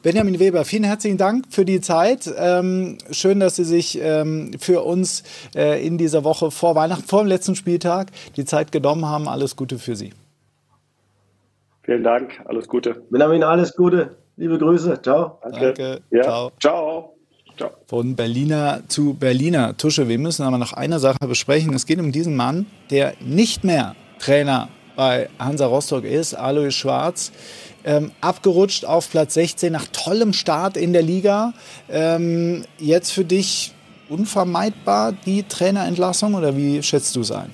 Benjamin 0.03 0.39
Weber, 0.39 0.65
vielen 0.65 0.83
herzlichen 0.83 1.19
Dank 1.19 1.45
für 1.51 1.63
die 1.63 1.79
Zeit. 1.79 2.27
Ähm, 2.35 2.97
schön, 3.11 3.39
dass 3.39 3.55
Sie 3.55 3.63
sich 3.63 3.99
ähm, 4.01 4.51
für 4.59 4.81
uns 4.83 5.21
äh, 5.55 5.85
in 5.85 5.99
dieser 5.99 6.23
Woche 6.23 6.49
vor 6.49 6.73
Weihnachten, 6.73 7.03
vor 7.03 7.21
dem 7.21 7.27
letzten 7.27 7.55
Spieltag, 7.55 8.07
die 8.35 8.43
Zeit 8.43 8.71
genommen 8.71 9.05
haben. 9.05 9.27
Alles 9.27 9.55
Gute 9.55 9.77
für 9.77 9.95
Sie. 9.95 10.11
Vielen 11.83 12.03
Dank, 12.03 12.41
alles 12.45 12.67
Gute. 12.67 13.03
Benjamin, 13.11 13.43
alles 13.43 13.75
Gute. 13.75 14.15
Liebe 14.37 14.57
Grüße. 14.57 14.99
Ciao. 15.03 15.37
Danke. 15.43 15.59
Danke. 15.59 16.01
Ja. 16.09 16.23
Ciao. 16.23 16.51
Ciao. 16.59 17.13
Ciao. 17.57 17.69
Von 17.85 18.15
Berliner 18.15 18.81
zu 18.87 19.13
Berliner. 19.13 19.77
Tusche, 19.77 20.07
wir 20.07 20.17
müssen 20.17 20.41
aber 20.43 20.57
noch 20.57 20.73
eine 20.73 20.97
Sache 20.97 21.27
besprechen. 21.27 21.75
Es 21.75 21.85
geht 21.85 21.99
um 21.99 22.11
diesen 22.11 22.35
Mann, 22.35 22.65
der 22.89 23.13
nicht 23.19 23.63
mehr 23.63 23.95
Trainer 24.17 24.69
bei 24.95 25.29
Hansa 25.39 25.67
Rostock 25.67 26.05
ist, 26.05 26.33
Alois 26.33 26.71
Schwarz 26.71 27.31
ähm, 27.83 28.11
abgerutscht 28.21 28.85
auf 28.85 29.09
Platz 29.09 29.33
16 29.33 29.71
nach 29.71 29.87
tollem 29.91 30.33
Start 30.33 30.77
in 30.77 30.93
der 30.93 31.01
Liga. 31.01 31.53
Ähm, 31.89 32.65
jetzt 32.77 33.11
für 33.11 33.25
dich 33.25 33.73
unvermeidbar 34.09 35.13
die 35.25 35.43
Trainerentlassung 35.43 36.33
oder 36.33 36.55
wie 36.57 36.83
schätzt 36.83 37.15
du 37.15 37.21
es 37.21 37.31
ein? 37.31 37.51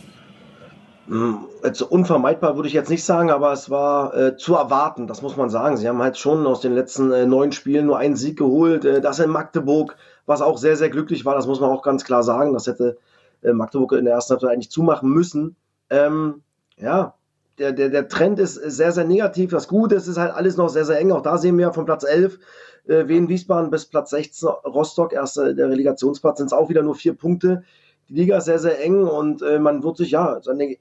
Also 1.64 1.88
unvermeidbar 1.88 2.56
würde 2.58 2.68
ich 2.68 2.74
jetzt 2.74 2.90
nicht 2.90 3.06
sagen, 3.06 3.32
aber 3.32 3.54
es 3.54 3.70
war 3.70 4.14
äh, 4.14 4.36
zu 4.36 4.56
erwarten, 4.56 5.08
das 5.08 5.22
muss 5.22 5.38
man 5.38 5.50
sagen. 5.50 5.78
Sie 5.78 5.88
haben 5.88 6.02
halt 6.02 6.18
schon 6.18 6.46
aus 6.46 6.60
den 6.60 6.74
letzten 6.74 7.14
äh, 7.14 7.26
neun 7.26 7.54
Spielen 7.54 7.86
nur 7.86 7.98
einen 7.98 8.18
Sieg 8.18 8.38
geholt. 8.38 8.84
Äh, 8.84 9.00
das 9.00 9.20
in 9.20 9.30
Magdeburg, 9.30 9.96
was 10.26 10.42
auch 10.42 10.58
sehr, 10.58 10.76
sehr 10.76 10.90
glücklich 10.90 11.24
war, 11.24 11.36
das 11.36 11.48
muss 11.48 11.62
man 11.62 11.70
auch 11.70 11.82
ganz 11.82 12.04
klar 12.04 12.24
sagen. 12.24 12.52
Das 12.52 12.68
hätte 12.68 12.98
äh, 13.42 13.54
Magdeburg 13.54 13.94
in 13.94 14.04
der 14.04 14.16
ersten 14.16 14.32
Halbzeit 14.32 14.52
eigentlich 14.52 14.72
zumachen 14.72 15.10
müssen. 15.10 15.56
Ähm, 15.90 16.42
ja, 16.78 17.14
der, 17.60 17.72
der, 17.72 17.90
der 17.90 18.08
Trend 18.08 18.40
ist 18.40 18.56
sehr, 18.56 18.92
sehr 18.92 19.06
negativ. 19.06 19.52
Das 19.52 19.68
Gute 19.68 19.96
ist, 19.96 20.04
es 20.04 20.10
ist 20.10 20.18
halt 20.18 20.34
alles 20.34 20.58
noch 20.58 20.70
sehr, 20.70 20.86
sehr 20.86 21.00
eng. 21.00 21.12
Auch 21.12 21.22
da 21.22 21.38
sehen 21.38 21.58
wir 21.58 21.74
von 21.74 21.86
Platz 21.86 22.04
11 22.04 22.40
äh, 22.88 23.08
Wien 23.08 23.30
Wiesbaden 23.30 23.70
bis 23.70 23.86
Platz 23.86 24.12
16 24.12 24.50
Rostock, 24.66 25.14
erster 25.14 25.54
der 25.54 25.70
Relegationsplatz, 25.70 26.38
sind 26.38 26.48
es 26.48 26.54
auch 26.54 26.70
wieder 26.70 26.84
nur 26.84 26.96
vier 26.96 27.14
Punkte. 27.14 27.64
Die 28.10 28.14
Liga 28.14 28.38
ist 28.38 28.46
sehr, 28.46 28.60
sehr 28.60 28.82
eng 28.84 29.04
und 29.04 29.42
äh, 29.42 29.60
man 29.60 29.84
wird 29.84 29.98
sich 29.98 30.12
ja 30.12 30.40
seine, 30.42 30.78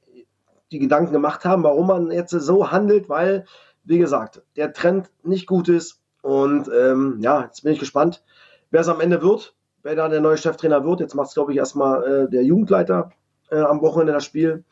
die 0.71 0.79
Gedanken 0.79 1.13
gemacht 1.13 1.45
haben, 1.45 1.65
warum 1.65 1.87
man 1.87 2.11
jetzt 2.11 2.31
so 2.31 2.71
handelt, 2.71 3.09
weil, 3.09 3.47
wie 3.85 3.99
gesagt, 3.99 4.43
der 4.57 4.73
Trend 4.73 5.11
nicht 5.23 5.47
gut 5.47 5.69
ist. 5.69 6.01
Und 6.23 6.69
ähm, 6.77 7.19
ja, 7.21 7.45
jetzt 7.45 7.63
bin 7.63 7.73
ich 7.73 7.79
gespannt, 7.79 8.23
wer 8.71 8.81
es 8.81 8.89
am 8.89 9.01
Ende 9.01 9.23
wird, 9.23 9.55
wer 9.83 9.95
da 9.95 10.09
der 10.09 10.21
neue 10.21 10.37
Cheftrainer 10.37 10.85
wird. 10.85 11.01
Jetzt 11.01 11.15
macht 11.15 11.29
es, 11.29 11.35
glaube 11.35 11.53
ich, 11.53 11.59
erstmal 11.59 12.05
äh, 12.05 12.31
der 12.31 12.43
Jugendleiter 12.45 13.13
äh, 13.51 13.61
am 13.61 13.81
Wochenende 13.81 14.13
das 14.13 14.25
Spiel. 14.25 14.65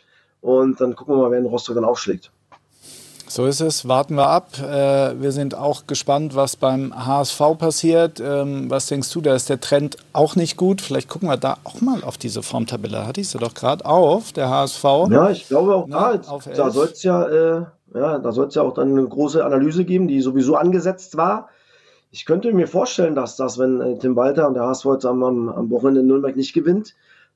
Und 0.44 0.78
dann 0.78 0.94
gucken 0.94 1.14
wir 1.14 1.22
mal, 1.22 1.30
wer 1.30 1.38
in 1.38 1.46
Rostock 1.46 1.74
dann 1.74 1.86
aufschlägt. 1.86 2.30
So 3.26 3.46
ist 3.46 3.60
es, 3.60 3.88
warten 3.88 4.14
wir 4.14 4.28
ab. 4.28 4.50
Äh, 4.60 5.18
wir 5.18 5.32
sind 5.32 5.54
auch 5.54 5.86
gespannt, 5.86 6.36
was 6.36 6.56
beim 6.56 6.94
HSV 6.94 7.40
passiert. 7.58 8.20
Ähm, 8.20 8.68
was 8.68 8.86
denkst 8.86 9.10
du, 9.10 9.22
da 9.22 9.34
ist 9.34 9.48
der 9.48 9.58
Trend 9.58 9.96
auch 10.12 10.36
nicht 10.36 10.58
gut? 10.58 10.82
Vielleicht 10.82 11.08
gucken 11.08 11.30
wir 11.30 11.38
da 11.38 11.56
auch 11.64 11.80
mal 11.80 12.04
auf 12.04 12.18
diese 12.18 12.42
Formtabelle. 12.42 13.06
Hatte 13.06 13.22
ich 13.22 13.30
sie 13.30 13.38
doch 13.38 13.54
gerade 13.54 13.86
auf, 13.86 14.32
der 14.32 14.50
HSV. 14.50 14.84
Ja, 15.10 15.30
ich 15.30 15.48
glaube 15.48 15.74
auch 15.74 15.88
da, 15.88 16.18
da 16.54 16.70
soll 16.70 16.88
es 16.88 17.02
ja, 17.02 17.24
äh, 17.24 17.64
ja, 17.94 18.18
da 18.18 18.32
soll 18.32 18.48
es 18.48 18.54
ja 18.54 18.60
auch 18.60 18.74
dann 18.74 18.90
eine 18.90 19.08
große 19.08 19.42
Analyse 19.42 19.86
geben, 19.86 20.08
die 20.08 20.20
sowieso 20.20 20.56
angesetzt 20.56 21.16
war. 21.16 21.48
Ich 22.10 22.26
könnte 22.26 22.52
mir 22.52 22.68
vorstellen, 22.68 23.14
dass 23.14 23.36
das, 23.36 23.58
wenn 23.58 23.80
äh, 23.80 23.98
Tim 23.98 24.14
Walter 24.14 24.46
und 24.46 24.54
der 24.54 24.64
HSV 24.64 24.84
jetzt 24.92 25.06
am, 25.06 25.22
am 25.22 25.70
Wochenende 25.70 26.00
in 26.00 26.06
Nürnberg 26.06 26.36
nicht 26.36 26.52
gewinnt, 26.52 26.94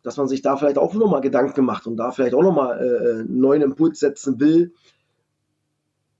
dass 0.08 0.16
man 0.16 0.26
sich 0.26 0.40
da 0.40 0.56
vielleicht 0.56 0.78
auch 0.78 0.94
nochmal 0.94 1.20
Gedanken 1.20 1.66
macht 1.66 1.86
und 1.86 1.98
da 1.98 2.12
vielleicht 2.12 2.32
auch 2.32 2.42
nochmal 2.42 2.78
äh, 2.80 3.20
einen 3.20 3.40
neuen 3.40 3.60
Impuls 3.60 4.00
setzen 4.00 4.40
will 4.40 4.72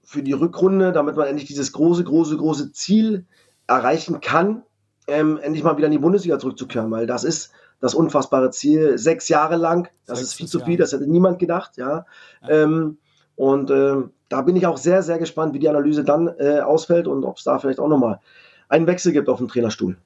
für 0.03 0.21
die 0.21 0.33
Rückrunde, 0.33 0.91
damit 0.91 1.15
man 1.15 1.25
endlich 1.25 1.47
dieses 1.47 1.71
große, 1.71 2.03
große, 2.03 2.37
große 2.37 2.71
Ziel 2.71 3.25
erreichen 3.65 4.21
kann, 4.21 4.61
ähm, 5.07 5.39
endlich 5.41 5.63
mal 5.63 5.75
wieder 5.75 5.87
in 5.87 5.91
die 5.91 5.97
Bundesliga 5.97 6.37
zurückzukehren, 6.37 6.91
weil 6.91 7.07
das 7.07 7.23
ist 7.23 7.51
das 7.79 7.95
unfassbare 7.95 8.51
Ziel. 8.51 8.99
Sechs 8.99 9.27
Jahre 9.27 9.55
lang, 9.55 9.89
das 10.05 10.19
Sechs 10.19 10.29
ist 10.29 10.35
viel 10.35 10.47
zu 10.47 10.59
viel, 10.59 10.77
das 10.77 10.93
hätte 10.93 11.07
niemand 11.07 11.39
gedacht, 11.39 11.77
ja. 11.77 12.05
ja. 12.43 12.47
Ähm, 12.47 12.99
und 13.37 13.71
äh, 13.71 13.95
da 14.29 14.41
bin 14.43 14.55
ich 14.55 14.67
auch 14.67 14.77
sehr, 14.77 15.01
sehr 15.01 15.17
gespannt, 15.17 15.55
wie 15.55 15.59
die 15.59 15.69
Analyse 15.69 16.03
dann 16.03 16.27
äh, 16.37 16.59
ausfällt 16.59 17.07
und 17.07 17.23
ob 17.23 17.37
es 17.37 17.43
da 17.43 17.57
vielleicht 17.57 17.79
auch 17.79 17.87
nochmal 17.87 18.19
einen 18.67 18.85
Wechsel 18.85 19.13
gibt 19.13 19.29
auf 19.29 19.39
dem 19.39 19.47
Trainerstuhl. 19.47 19.97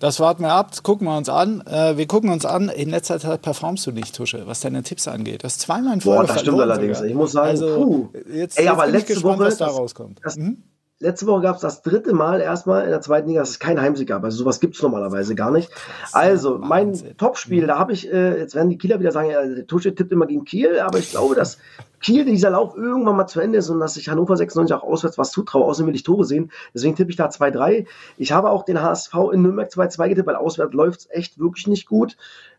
Das 0.00 0.20
warten 0.20 0.42
wir 0.42 0.52
ab, 0.52 0.70
gucken 0.82 1.06
wir 1.06 1.16
uns 1.16 1.28
an. 1.28 1.62
Äh, 1.66 1.96
wir 1.96 2.06
gucken 2.06 2.30
uns 2.30 2.44
an. 2.44 2.68
In 2.68 2.90
letzter 2.90 3.18
Zeit 3.20 3.42
performst 3.42 3.86
du 3.86 3.92
nicht, 3.92 4.14
Tusche, 4.14 4.46
was 4.46 4.60
deine 4.60 4.82
Tipps 4.82 5.08
angeht. 5.08 5.44
Das 5.44 5.58
zweimal 5.58 5.94
in 5.94 6.00
Folge 6.00 6.26
Boah, 6.26 6.26
das 6.32 6.40
stimmt 6.42 6.60
allerdings. 6.60 6.98
Sogar. 6.98 7.10
Ich 7.10 7.16
muss 7.16 7.32
sagen, 7.32 7.48
also, 7.48 7.76
puh. 7.76 8.08
Jetzt, 8.32 8.58
Ey, 8.58 8.64
jetzt 8.64 8.72
aber 8.72 8.86
letzte 8.86 9.14
gespannt, 9.14 9.38
Woche, 9.38 9.46
was 9.46 9.56
da 9.56 9.66
das- 9.66 9.76
rauskommt. 9.76 10.20
das- 10.22 10.36
Mhm. 10.36 10.62
Letzte 11.00 11.26
Woche 11.26 11.42
gab 11.42 11.56
es 11.56 11.62
das 11.62 11.82
dritte 11.82 12.14
Mal 12.14 12.40
erstmal 12.40 12.84
in 12.84 12.90
der 12.90 13.00
zweiten 13.00 13.28
Liga, 13.28 13.40
dass 13.40 13.50
es 13.50 13.58
keinen 13.58 13.80
Heimsieg 13.80 14.08
gab. 14.08 14.22
Also 14.22 14.38
sowas 14.38 14.60
gibt 14.60 14.76
es 14.76 14.82
normalerweise 14.82 15.34
gar 15.34 15.50
nicht. 15.50 15.70
Also 16.12 16.58
mein. 16.58 16.94
Topspiel, 17.16 17.66
da 17.66 17.78
habe 17.78 17.92
ich, 17.92 18.10
äh, 18.12 18.38
jetzt 18.38 18.54
werden 18.54 18.70
die 18.70 18.78
Kieler 18.78 19.00
wieder 19.00 19.10
sagen, 19.10 19.28
ja, 19.28 19.44
der 19.44 19.66
Tusche 19.66 19.94
tippt 19.94 20.12
immer 20.12 20.26
gegen 20.26 20.44
Kiel, 20.44 20.78
aber 20.78 20.98
ich 20.98 21.10
glaube, 21.10 21.34
dass 21.34 21.58
Kiel 22.00 22.24
dieser 22.24 22.50
Lauf 22.50 22.76
irgendwann 22.76 23.16
mal 23.16 23.26
zu 23.26 23.40
Ende 23.40 23.58
ist 23.58 23.70
und 23.70 23.80
dass 23.80 23.96
ich 23.96 24.08
Hannover 24.08 24.36
96 24.36 24.76
auch 24.76 24.84
auswärts 24.84 25.18
was 25.18 25.32
zutraue. 25.32 25.64
Außerdem 25.64 25.88
will 25.88 25.96
ich 25.96 26.04
Tore 26.04 26.24
sehen. 26.24 26.52
Deswegen 26.72 26.94
tippe 26.94 27.10
ich 27.10 27.16
da 27.16 27.28
2-3. 27.28 27.86
Ich 28.16 28.30
habe 28.30 28.50
auch 28.50 28.64
den 28.64 28.80
HSV 28.80 29.14
in 29.32 29.42
Nürnberg 29.42 29.70
2-2 29.70 30.08
getippt, 30.10 30.28
weil 30.28 30.36
auswärts 30.36 30.74
läuft 30.74 31.00
es 31.00 31.10
echt 31.10 31.40
wirklich 31.40 31.66
nicht 31.66 31.86
gut. 31.86 32.16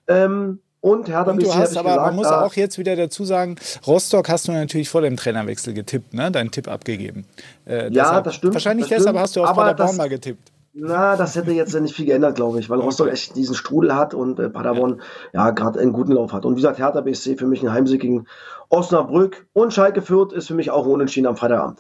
Ähm, 0.08 0.60
und 0.86 1.08
Hertha 1.10 1.32
Und 1.32 1.42
du 1.42 1.52
hab 1.52 1.62
hast 1.62 1.76
aber, 1.78 1.90
gesagt, 1.90 2.06
man 2.06 2.16
muss 2.16 2.28
da- 2.28 2.46
auch 2.46 2.54
jetzt 2.54 2.78
wieder 2.78 2.96
dazu 2.96 3.26
sagen, 3.26 3.56
Rostock 3.88 4.30
hast 4.30 4.48
du 4.48 4.52
natürlich 4.52 4.88
vor 4.90 5.02
dem 5.02 5.18
Trainerwechsel 5.18 5.74
getippt, 5.74 6.14
ne? 6.14 6.30
Deinen 6.32 6.52
Tipp 6.52 6.68
abgegeben. 6.68 7.26
Äh, 7.66 7.92
Ja, 7.92 8.22
das 8.22 8.36
stimmt, 8.36 8.54
Wahrscheinlich 8.54 8.88
das 8.88 9.00
deshalb 9.00 9.16
stimmt. 9.16 9.20
hast 9.24 9.36
du 9.36 9.44
Aber 9.44 9.64
Paderborn 9.64 9.88
das- 9.88 9.98
mal 9.98 10.10
getippt. 10.10 10.52
Na, 10.78 11.16
das 11.16 11.36
hätte 11.36 11.52
jetzt 11.54 11.74
nicht 11.80 11.96
viel 11.96 12.06
geändert, 12.06 12.36
glaube 12.36 12.60
ich, 12.60 12.70
weil 12.70 12.80
Rostock 12.82 13.10
echt 13.10 13.36
diesen 13.38 13.56
Strudel 13.56 13.96
hat 13.96 14.14
und 14.14 14.40
äh, 14.40 14.50
Paderborn 14.50 15.02
ja, 15.34 15.52
gerade 15.52 15.80
einen 15.80 15.94
guten 15.94 16.12
Lauf 16.12 16.34
hat. 16.34 16.44
Und 16.46 16.52
wie 16.54 16.62
gesagt, 16.62 16.80
Hertha 16.80 17.00
BSC 17.02 17.38
für 17.38 17.48
mich 17.48 17.64
ein 17.64 17.72
Heimsieg 17.72 18.02
gegen 18.02 18.26
Osnabrück 18.70 19.48
und 19.54 19.74
Schalke 19.74 20.02
Fürth 20.02 20.34
ist 20.34 20.48
für 20.48 20.54
mich 20.54 20.72
auch 20.72 20.86
Unentschieden 20.86 21.28
am 21.28 21.38
Freitagabend. 21.38 21.80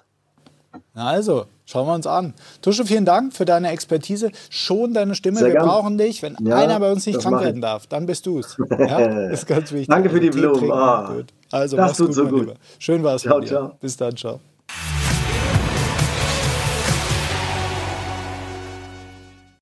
Na 0.93 1.07
also, 1.07 1.45
schauen 1.65 1.87
wir 1.87 1.93
uns 1.93 2.07
an. 2.07 2.33
Tusche, 2.61 2.85
vielen 2.85 3.05
Dank 3.05 3.33
für 3.33 3.45
deine 3.45 3.69
Expertise. 3.71 4.31
Schon 4.49 4.93
deine 4.93 5.15
Stimme. 5.15 5.39
Sehr 5.39 5.47
wir 5.47 5.53
gern. 5.53 5.67
brauchen 5.67 5.97
dich. 5.97 6.21
Wenn 6.21 6.37
Ja, 6.41 6.57
einer 6.57 6.79
bei 6.79 6.91
uns 6.91 7.05
nicht 7.05 7.19
krank 7.19 7.41
werden 7.41 7.61
darf, 7.61 7.87
dann 7.87 8.05
bist 8.05 8.25
du 8.25 8.39
es. 8.39 8.57
Ja, 8.69 9.29
ist 9.29 9.47
ganz 9.47 9.71
wichtig. 9.71 9.87
Danke 9.87 10.09
für 10.09 10.19
die 10.19 10.29
Tee 10.29 10.39
Blumen. 10.39 10.71
Ah. 10.71 11.15
Also, 11.51 11.77
das 11.77 11.87
mach's 11.87 11.97
tut 11.97 12.07
gut, 12.07 12.15
so 12.15 12.23
mein 12.23 12.31
gut. 12.31 12.41
Lieber. 12.41 12.53
Schön 12.79 13.03
war 13.03 13.15
es 13.15 13.21
Ciao, 13.23 13.41
ciao. 13.41 13.71
Bis 13.79 13.97
dann, 13.97 14.15
ciao. 14.15 14.39